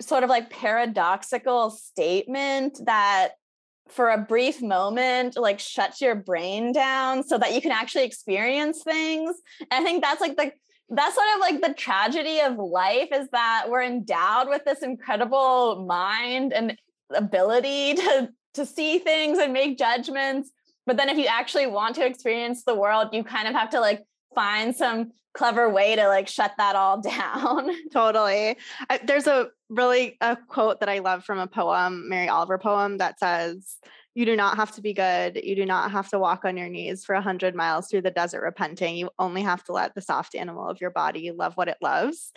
[0.00, 3.30] sort of like paradoxical statement that
[3.88, 8.82] for a brief moment like shuts your brain down so that you can actually experience
[8.82, 9.34] things.
[9.70, 10.52] And i think that's like the
[10.90, 15.84] that's sort of like the tragedy of life is that we're endowed with this incredible
[15.86, 16.76] mind and
[17.14, 20.50] ability to to see things and make judgments
[20.88, 23.78] but then if you actually want to experience the world you kind of have to
[23.78, 24.02] like
[24.34, 28.56] find some clever way to like shut that all down totally
[28.90, 32.98] I, there's a really a quote that i love from a poem mary oliver poem
[32.98, 33.76] that says
[34.18, 35.40] you do not have to be good.
[35.44, 38.10] You do not have to walk on your knees for a hundred miles through the
[38.10, 38.96] desert repenting.
[38.96, 42.32] You only have to let the soft animal of your body love what it loves.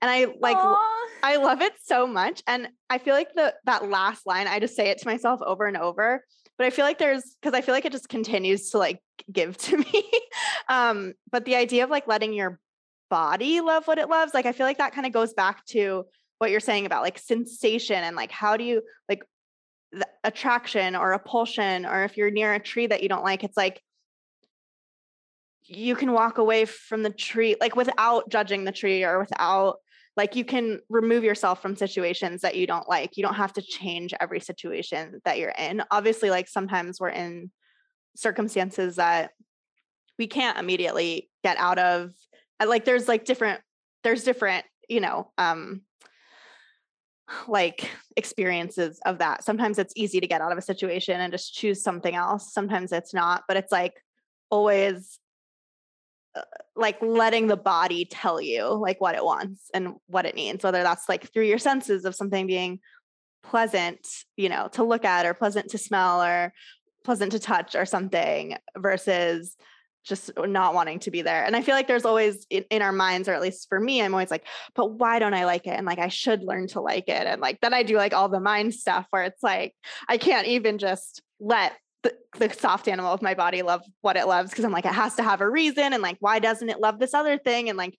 [0.00, 0.78] And I like Aww.
[1.22, 2.42] I love it so much.
[2.46, 5.66] And I feel like the that last line, I just say it to myself over
[5.66, 6.24] and over.
[6.58, 9.00] But I feel like there's because I feel like it just continues to like
[9.30, 10.10] give to me.
[10.68, 12.58] um, but the idea of like letting your
[13.10, 16.04] body love what it loves, like I feel like that kind of goes back to
[16.38, 19.22] what you're saying about like sensation and like how do you like
[20.24, 23.80] attraction or repulsion or if you're near a tree that you don't like it's like
[25.64, 29.76] you can walk away from the tree like without judging the tree or without
[30.16, 33.62] like you can remove yourself from situations that you don't like you don't have to
[33.62, 37.50] change every situation that you're in obviously like sometimes we're in
[38.16, 39.30] circumstances that
[40.18, 42.12] we can't immediately get out of
[42.64, 43.60] like there's like different
[44.02, 45.82] there's different you know um
[47.48, 49.44] like experiences of that.
[49.44, 52.52] Sometimes it's easy to get out of a situation and just choose something else.
[52.52, 53.94] Sometimes it's not, but it's like
[54.50, 55.18] always
[56.36, 56.40] Uh,
[56.78, 60.82] like letting the body tell you like what it wants and what it needs, whether
[60.82, 62.80] that's like through your senses of something being
[63.42, 64.06] pleasant,
[64.36, 66.52] you know, to look at or pleasant to smell or
[67.04, 69.56] pleasant to touch or something versus
[70.04, 71.44] just not wanting to be there.
[71.44, 74.00] And I feel like there's always in, in, our minds, or at least for me,
[74.00, 75.70] I'm always like, but why don't I like it?
[75.70, 77.26] And like, I should learn to like it.
[77.26, 79.74] And like, then I do like all the mind stuff where it's like,
[80.08, 81.72] I can't even just let
[82.02, 84.92] the, the soft animal of my body love what it loves because I'm like, it
[84.92, 85.92] has to have a reason.
[85.92, 87.68] And like, why doesn't it love this other thing?
[87.68, 87.98] And like,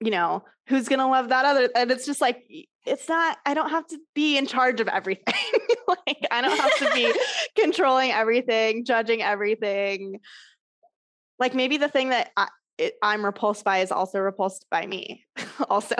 [0.00, 1.70] you know, who's going to love that other?
[1.74, 2.44] And it's just like,
[2.84, 5.34] it's not, I don't have to be in charge of everything.
[5.88, 7.12] like, I don't have to be
[7.58, 10.20] controlling everything, judging everything
[11.38, 15.24] like maybe the thing that I, it, I'm repulsed by is also repulsed by me.
[15.68, 15.96] also.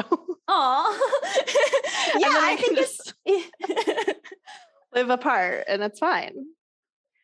[0.49, 1.11] Oh.
[2.19, 3.15] yeah, I can just
[4.95, 6.35] live apart and it's fine.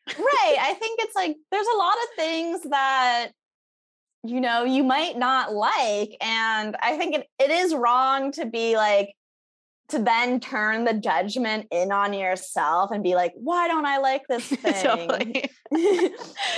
[0.07, 0.57] Right.
[0.59, 3.29] I think it's like there's a lot of things that
[4.23, 8.75] you know you might not like and I think it, it is wrong to be
[8.75, 9.13] like
[9.89, 14.23] to then turn the judgment in on yourself and be like, why don't I like
[14.27, 15.09] this thing?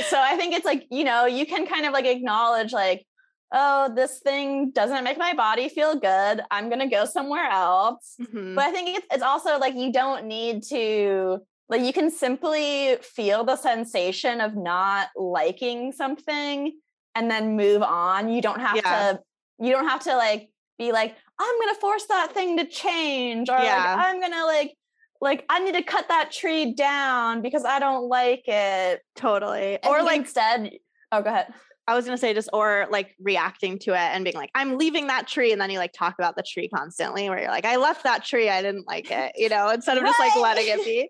[0.07, 3.05] so I think it's like, you know, you can kind of like acknowledge, like,
[3.51, 6.41] oh, this thing doesn't make my body feel good.
[6.49, 8.15] I'm going to go somewhere else.
[8.21, 8.55] Mm-hmm.
[8.55, 11.39] But I think it's, it's also like you don't need to,
[11.69, 16.73] like, you can simply feel the sensation of not liking something
[17.15, 18.29] and then move on.
[18.29, 19.13] You don't have yeah.
[19.13, 19.19] to,
[19.59, 23.57] you don't have to like be like, I'm gonna force that thing to change, or
[23.57, 23.95] yeah.
[23.95, 24.73] like I'm gonna like
[25.21, 29.01] like I need to cut that tree down because I don't like it.
[29.15, 29.79] Totally.
[29.81, 30.71] And or like instead,
[31.11, 31.53] oh go ahead.
[31.87, 35.07] I was gonna say just or like reacting to it and being like, I'm leaving
[35.07, 37.75] that tree, and then you like talk about the tree constantly, where you're like, I
[37.75, 40.09] left that tree, I didn't like it, you know, instead of right.
[40.09, 41.09] just like letting it be.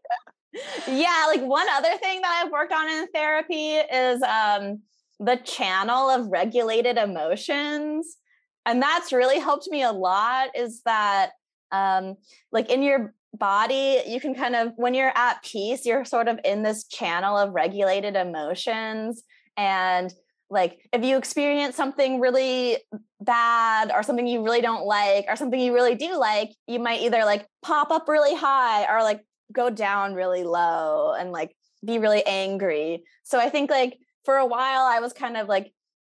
[0.88, 4.82] Yeah, like one other thing that I've worked on in therapy is um
[5.20, 8.18] the channel of regulated emotions
[8.66, 11.32] and that's really helped me a lot is that
[11.72, 12.16] um
[12.52, 16.40] like in your body you can kind of when you're at peace you're sort of
[16.44, 19.24] in this channel of regulated emotions
[19.58, 20.14] and
[20.50, 22.78] like if you experience something really
[23.22, 27.02] bad or something you really don't like or something you really do like you might
[27.02, 29.22] either like pop up really high or like
[29.56, 34.46] go down really low and like be really angry so i think like for a
[34.46, 35.72] while i was kind of like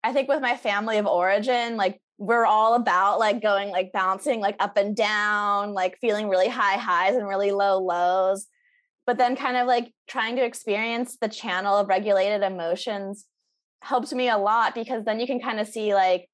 [0.04, 4.40] i think with my family of origin like we're all about like going like bouncing
[4.40, 8.48] like up and down, like feeling really high highs and really low lows.
[9.06, 13.26] But then kind of like trying to experience the channel of regulated emotions
[13.82, 16.28] helped me a lot because then you can kind of see like,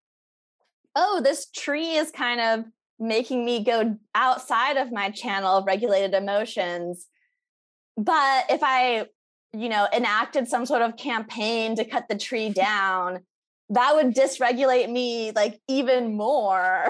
[0.96, 2.66] oh, this tree is kind of
[3.04, 7.08] making me go outside of my channel of regulated emotions.
[7.98, 9.08] But if I,
[9.52, 13.20] you know, enacted some sort of campaign to cut the tree down,
[13.70, 16.86] that would dysregulate me like even more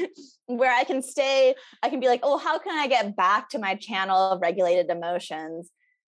[0.46, 3.58] where i can stay i can be like oh how can i get back to
[3.58, 5.70] my channel of regulated emotions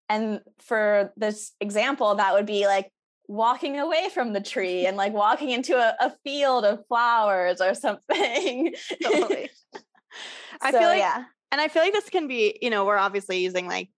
[0.10, 2.92] and for this example that would be like
[3.28, 7.74] walking away from the tree and like walking into a, a field of flowers or
[7.74, 8.74] something
[9.04, 9.50] totally.
[10.62, 12.98] i so, feel like yeah and i feel like this can be you know we're
[12.98, 13.90] obviously using like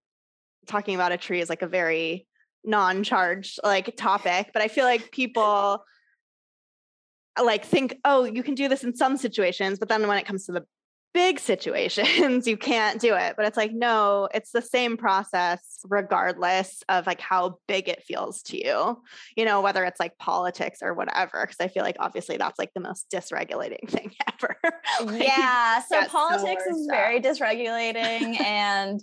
[0.66, 2.26] talking about a tree is like a very
[2.64, 5.84] non-charged like topic but i feel like people
[7.42, 10.46] like think, oh, you can do this in some situations, but then when it comes
[10.46, 10.64] to the
[11.12, 13.34] big situations, you can't do it.
[13.36, 18.42] But it's like, no, it's the same process regardless of like how big it feels
[18.42, 19.02] to you,
[19.36, 21.44] you know, whether it's like politics or whatever.
[21.46, 24.56] Cause I feel like obviously that's like the most dysregulating thing ever.
[25.04, 25.82] like, yeah.
[25.82, 26.96] So politics is stuff.
[26.96, 28.40] very dysregulating.
[28.40, 29.02] and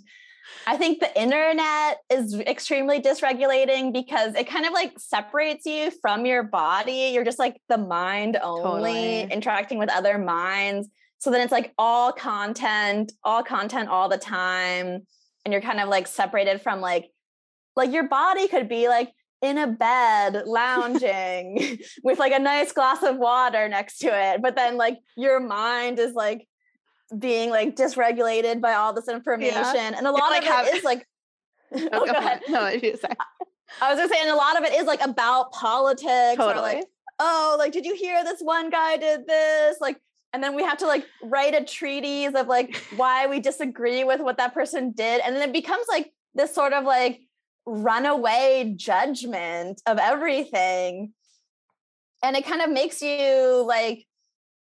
[0.66, 6.24] I think the internet is extremely dysregulating because it kind of like separates you from
[6.26, 7.10] your body.
[7.12, 9.20] You're just like the mind only totally.
[9.22, 10.88] interacting with other minds.
[11.18, 15.06] So then it's like all content, all content all the time.
[15.44, 17.10] And you're kind of like separated from like,
[17.76, 23.02] like your body could be like in a bed lounging with like a nice glass
[23.02, 24.42] of water next to it.
[24.42, 26.46] But then like your mind is like
[27.16, 29.54] being like dysregulated by all this information.
[29.54, 29.94] Yeah.
[29.96, 31.06] And a lot like of have, it is like
[31.72, 32.40] oh, oh, go, go ahead.
[32.48, 33.08] No, you say.
[33.80, 36.36] I was gonna say, and a lot of it is like about politics.
[36.36, 36.76] Totally.
[36.76, 36.84] Like,
[37.18, 39.76] oh, like, did you hear this one guy did this?
[39.80, 40.00] Like,
[40.32, 44.20] and then we have to like write a treatise of like why we disagree with
[44.20, 45.20] what that person did.
[45.22, 47.20] And then it becomes like this sort of like
[47.66, 51.12] runaway judgment of everything.
[52.22, 54.04] And it kind of makes you like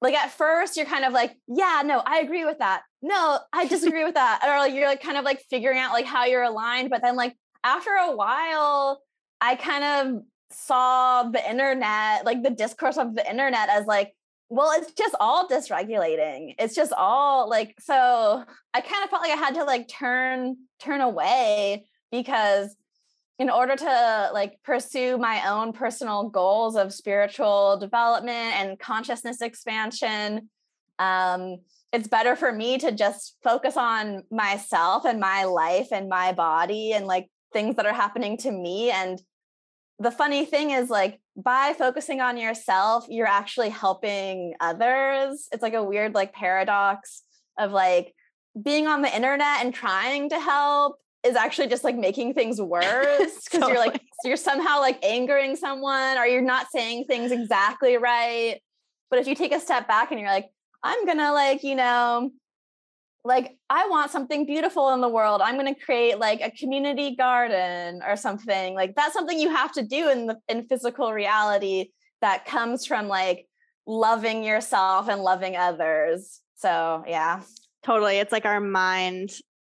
[0.00, 3.66] like at first you're kind of like yeah no i agree with that no i
[3.68, 6.44] disagree with that or like you're like kind of like figuring out like how you're
[6.44, 7.34] aligned but then like
[7.64, 9.02] after a while
[9.40, 14.14] i kind of saw the internet like the discourse of the internet as like
[14.49, 16.55] well it's just all dysregulating.
[16.59, 18.44] It's just all like so
[18.74, 22.74] i kind of felt like i had to like turn turn away because
[23.38, 30.49] in order to like pursue my own personal goals of spiritual development and consciousness expansion
[30.99, 31.59] um,
[31.92, 36.92] it's better for me to just focus on myself and my life and my body
[36.92, 38.90] and like things that are happening to me.
[38.90, 39.20] And
[39.99, 45.74] the funny thing is like by focusing on yourself you're actually helping others it's like
[45.74, 47.22] a weird like paradox
[47.59, 48.12] of like
[48.61, 52.95] being on the internet and trying to help is actually just like making things worse
[53.45, 53.72] because totally.
[53.72, 58.61] you're like you're somehow like angering someone or you're not saying things exactly right
[59.11, 60.51] but if you take a step back and you're like
[60.82, 62.30] I'm to like, you know,
[63.24, 65.40] like I want something beautiful in the world.
[65.42, 68.74] I'm going to create like a community garden or something.
[68.74, 71.90] Like that's something you have to do in the in physical reality
[72.20, 73.46] that comes from like
[73.86, 76.40] loving yourself and loving others.
[76.56, 77.42] So, yeah.
[77.84, 78.18] Totally.
[78.18, 79.30] It's like our mind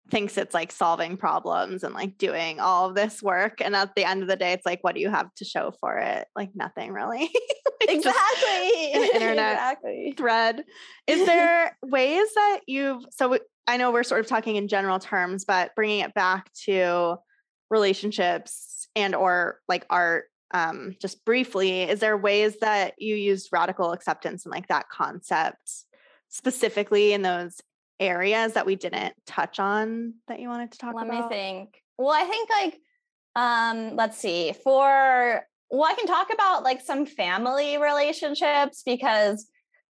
[0.10, 4.04] thinks it's like solving problems and like doing all of this work and at the
[4.04, 6.28] end of the day it's like what do you have to show for it?
[6.36, 7.30] Like nothing really.
[7.86, 8.92] Like exactly.
[8.94, 10.14] internet exactly.
[10.16, 10.64] thread.
[11.06, 13.38] Is there ways that you've so
[13.68, 17.18] i know we're sort of talking in general terms but bringing it back to
[17.70, 23.92] relationships and or like art um, just briefly is there ways that you used radical
[23.92, 25.86] acceptance and like that concept
[26.30, 27.60] specifically in those
[28.04, 31.22] areas that we didn't touch on that you wanted to talk Let about?
[31.22, 31.82] Let me think.
[31.98, 32.80] Well, I think like
[33.36, 34.54] um let's see.
[34.64, 39.48] For well, I can talk about like some family relationships because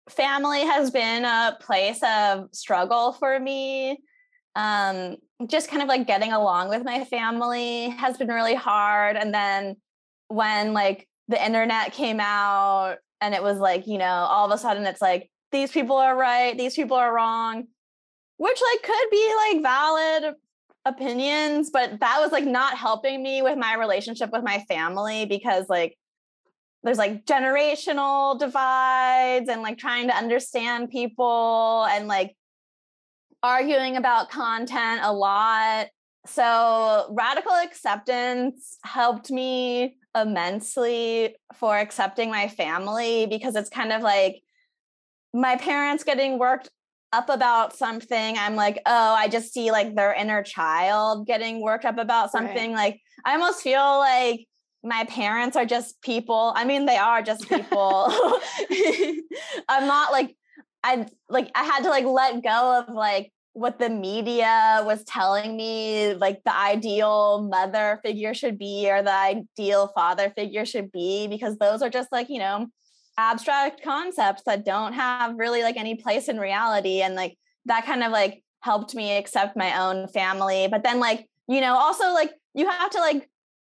[0.10, 4.00] family has been a place of struggle for me.
[4.56, 9.34] Um just kind of like getting along with my family has been really hard and
[9.34, 9.76] then
[10.30, 14.58] when like the internet came out and it was like, you know, all of a
[14.58, 17.68] sudden it's like these people are right, these people are wrong
[18.38, 20.36] which like could be like valid
[20.86, 25.68] opinions but that was like not helping me with my relationship with my family because
[25.68, 25.98] like
[26.86, 32.36] there's like generational divides and like trying to understand people and like
[33.42, 35.88] arguing about content a lot.
[36.28, 44.44] So radical acceptance helped me immensely for accepting my family because it's kind of like
[45.34, 46.70] my parents getting worked
[47.16, 51.86] up about something, I'm like, oh, I just see like their inner child getting worked
[51.86, 52.74] up about something.
[52.74, 52.86] Right.
[52.86, 54.46] Like, I almost feel like
[54.84, 56.54] my parents are just people.
[56.56, 58.08] I mean, they are just people.
[59.70, 60.36] I'm not like,
[60.84, 65.56] I like, I had to like let go of like what the media was telling
[65.56, 71.28] me like the ideal mother figure should be or the ideal father figure should be
[71.30, 72.68] because those are just like you know
[73.18, 78.04] abstract concepts that don't have really like any place in reality and like that kind
[78.04, 80.68] of like helped me accept my own family.
[80.68, 83.30] But then like you know also like you have to like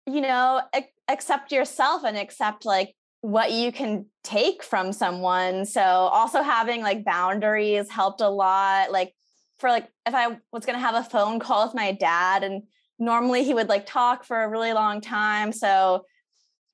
[0.07, 5.65] you know ac- accept yourself and accept like what you can take from someone.
[5.65, 8.91] So also having like boundaries helped a lot.
[8.91, 9.15] Like
[9.59, 12.65] for like if i was going to have a phone call with my dad and
[12.99, 15.53] normally he would like talk for a really long time.
[15.53, 16.05] So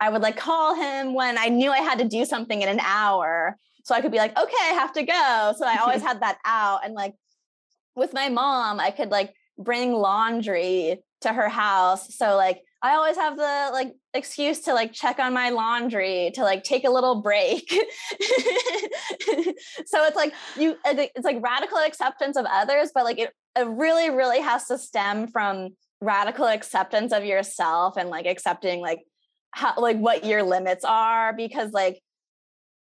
[0.01, 2.81] I would like call him when I knew I had to do something in an
[2.81, 3.57] hour.
[3.85, 5.55] So I could be like, okay, I have to go.
[5.57, 6.85] So I always had that out.
[6.85, 7.15] And like
[7.97, 12.15] with my mom, I could like bring laundry to her house.
[12.15, 16.45] So like I always have the like excuse to like check on my laundry to
[16.45, 17.69] like take a little break.
[17.71, 17.79] so
[20.05, 24.41] it's like you it's like radical acceptance of others, but like it, it really, really
[24.41, 25.71] has to stem from
[26.01, 29.01] radical acceptance of yourself and like accepting like
[29.53, 32.01] how like what your limits are because like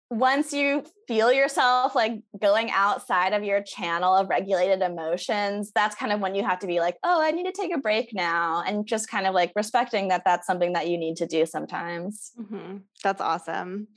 [0.10, 6.14] once you feel yourself like going outside of your channel of regulated emotions that's kind
[6.14, 8.64] of when you have to be like oh i need to take a break now
[8.66, 12.32] and just kind of like respecting that that's something that you need to do sometimes
[12.40, 12.78] mm-hmm.
[13.04, 13.88] that's awesome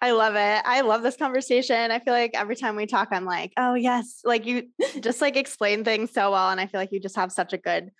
[0.00, 0.62] I love it.
[0.64, 1.90] I love this conversation.
[1.90, 4.20] I feel like every time we talk, I'm like, oh, yes.
[4.24, 4.68] Like you
[5.00, 6.50] just like explain things so well.
[6.50, 7.90] And I feel like you just have such a good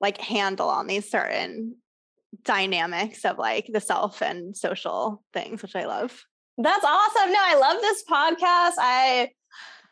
[0.00, 1.76] like handle on these certain
[2.42, 6.24] dynamics of like the self and social things, which I love.
[6.58, 7.32] That's awesome.
[7.32, 8.74] No, I love this podcast.
[8.78, 9.30] I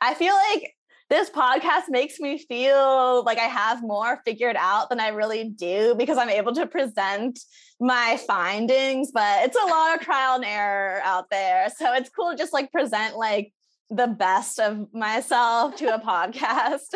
[0.01, 0.75] I feel like
[1.11, 5.95] this podcast makes me feel like I have more figured out than I really do
[5.97, 7.39] because I'm able to present
[7.81, 11.69] my findings, but it's a lot of trial and error out there.
[11.77, 13.53] So it's cool to just like present like
[13.95, 16.95] the best of myself to a podcast.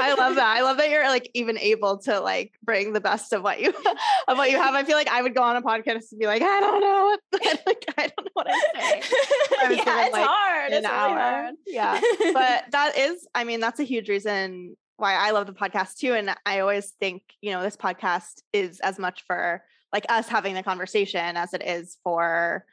[0.00, 0.56] I love that.
[0.56, 3.74] I love that you're like even able to like bring the best of what you
[4.28, 4.74] of what you have.
[4.74, 7.04] I feel like I would go on a podcast and be like, I don't know
[7.04, 9.02] what like I don't know what I'm saying.
[9.76, 10.72] yeah, it's like, hard.
[10.72, 11.08] It's hour.
[11.08, 11.54] Really hard.
[11.66, 12.00] Yeah.
[12.32, 16.14] But that is, I mean, that's a huge reason why I love the podcast too.
[16.14, 19.62] And I always think, you know, this podcast is as much for
[19.92, 22.64] like us having the conversation as it is for,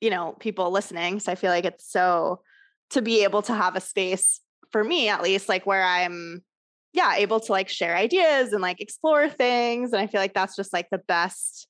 [0.00, 1.20] you know, people listening.
[1.20, 2.40] So I feel like it's so
[2.90, 6.42] to be able to have a space for me at least, like where I'm
[6.92, 9.92] yeah, able to like share ideas and like explore things.
[9.92, 11.68] And I feel like that's just like the best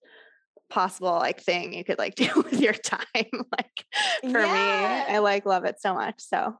[0.70, 3.04] possible like thing you could like do with your time.
[3.14, 3.84] like
[4.22, 5.04] for yeah.
[5.08, 6.16] me, I like love it so much.
[6.18, 6.56] So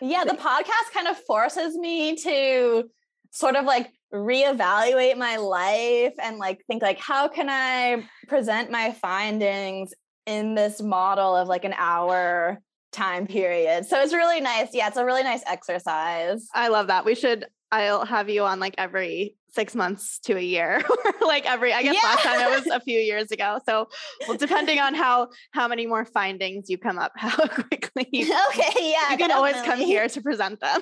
[0.00, 2.90] yeah, the podcast kind of forces me to
[3.30, 8.92] sort of like reevaluate my life and like think like how can I present my
[8.92, 9.92] findings
[10.26, 12.60] in this model of like an hour
[12.92, 13.86] time period.
[13.86, 14.68] So it's really nice.
[14.72, 16.46] Yeah, it's a really nice exercise.
[16.54, 17.04] I love that.
[17.04, 20.82] We should I'll have you on like every six months to a year
[21.26, 22.08] like every i guess yeah.
[22.08, 23.88] last time it was a few years ago so
[24.26, 28.70] well depending on how how many more findings you come up how quickly you, okay
[28.78, 29.32] yeah you can definitely.
[29.34, 30.80] always come here to present them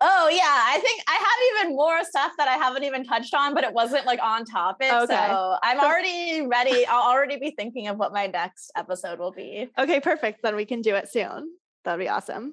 [0.00, 3.54] oh yeah i think i have even more stuff that i haven't even touched on
[3.54, 5.06] but it wasn't like on topic okay.
[5.06, 9.68] so i'm already ready i'll already be thinking of what my next episode will be
[9.78, 11.50] okay perfect then we can do it soon
[11.84, 12.52] that'd be awesome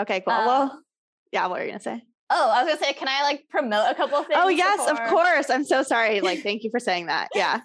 [0.00, 0.82] okay cool uh, well
[1.32, 2.02] yeah what are you gonna say
[2.34, 4.40] Oh, I was gonna say, can I like promote a couple of oh, things?
[4.42, 5.04] Oh yes, before?
[5.04, 5.50] of course.
[5.50, 6.22] I'm so sorry.
[6.22, 7.28] Like, thank you for saying that.
[7.34, 7.60] Yeah.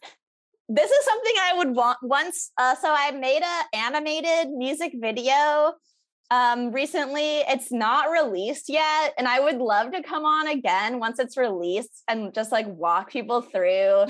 [0.68, 2.52] this is something I would want once.
[2.58, 5.74] Uh, so I made a animated music video
[6.32, 7.40] um recently.
[7.40, 12.04] It's not released yet, and I would love to come on again once it's released
[12.08, 14.06] and just like walk people through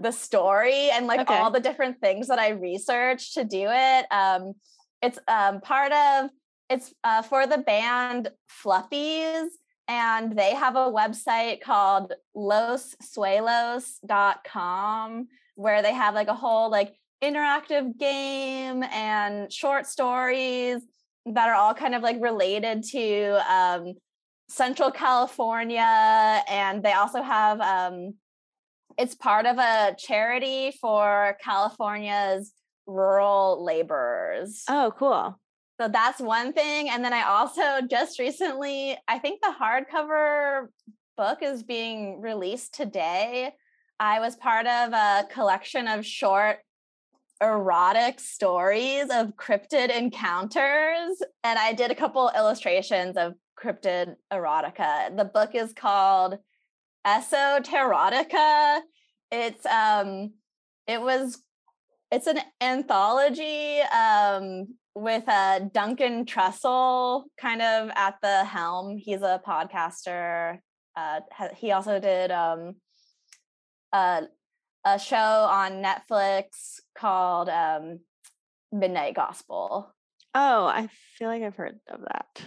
[0.00, 1.34] the story and like okay.
[1.34, 4.06] all the different things that I researched to do it.
[4.10, 4.54] Um,
[5.00, 6.30] it's um part of
[6.70, 8.30] it's uh, for the band
[8.64, 9.48] Fluffies
[9.88, 17.98] and they have a website called lossuelos.com where they have like a whole like interactive
[17.98, 20.80] game and short stories
[21.26, 23.94] that are all kind of like related to um,
[24.48, 28.14] central california and they also have um,
[28.98, 32.52] it's part of a charity for california's
[32.86, 35.38] rural laborers oh cool
[35.82, 36.90] so that's one thing.
[36.90, 40.68] And then I also just recently, I think the hardcover
[41.16, 43.52] book is being released today.
[43.98, 46.58] I was part of a collection of short
[47.42, 51.22] erotic stories of cryptid encounters.
[51.44, 55.16] And I did a couple illustrations of cryptid erotica.
[55.16, 56.38] The book is called
[57.06, 58.80] Esoterotica.
[59.30, 60.32] It's um
[60.86, 61.42] it was
[62.10, 68.96] it's an anthology um with uh, Duncan Trussell kind of at the helm.
[68.96, 70.58] He's a podcaster.
[70.96, 71.20] Uh,
[71.56, 72.76] he also did um,
[73.92, 74.24] a,
[74.84, 78.00] a show on Netflix called um,
[78.72, 79.94] Midnight Gospel.
[80.34, 82.44] Oh, I feel like I've heard of that.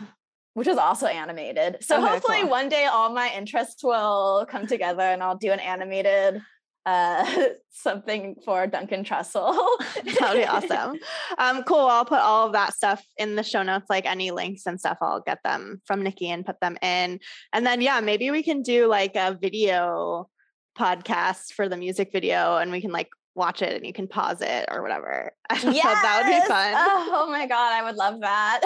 [0.54, 1.78] Which is also animated.
[1.82, 2.50] So okay, hopefully cool.
[2.50, 6.42] one day all my interests will come together and I'll do an animated
[6.86, 7.26] uh,
[7.72, 9.58] something for Duncan Trussell.
[10.20, 10.98] That'd be awesome.
[11.38, 11.88] Um, cool.
[11.88, 14.98] I'll put all of that stuff in the show notes, like any links and stuff.
[15.02, 17.20] I'll get them from Nikki and put them in.
[17.54, 20.30] And then, yeah, maybe we can do like a video
[20.78, 24.42] podcast for the music video and we can like watch it and you can pause
[24.42, 25.32] it or whatever.
[25.50, 26.74] I Yeah, that would be fun.
[26.76, 27.74] Oh, oh, my God.
[27.74, 28.62] I would love that.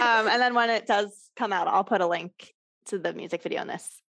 [0.00, 2.52] um, and then when it does come out, I'll put a link
[2.86, 4.02] to the music video in this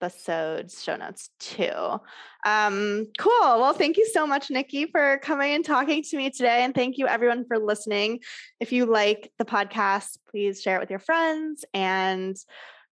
[0.00, 2.00] episode's show notes too.
[2.46, 3.40] Um, cool.
[3.40, 6.62] Well, thank you so much, Nikki, for coming and talking to me today.
[6.62, 8.20] And thank you everyone for listening.
[8.60, 12.36] If you like the podcast, please share it with your friends and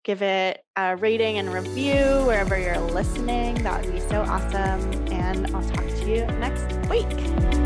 [0.03, 3.55] give it a rating and review wherever you're listening.
[3.63, 4.81] That would be so awesome.
[5.11, 7.60] And I'll talk to you next week.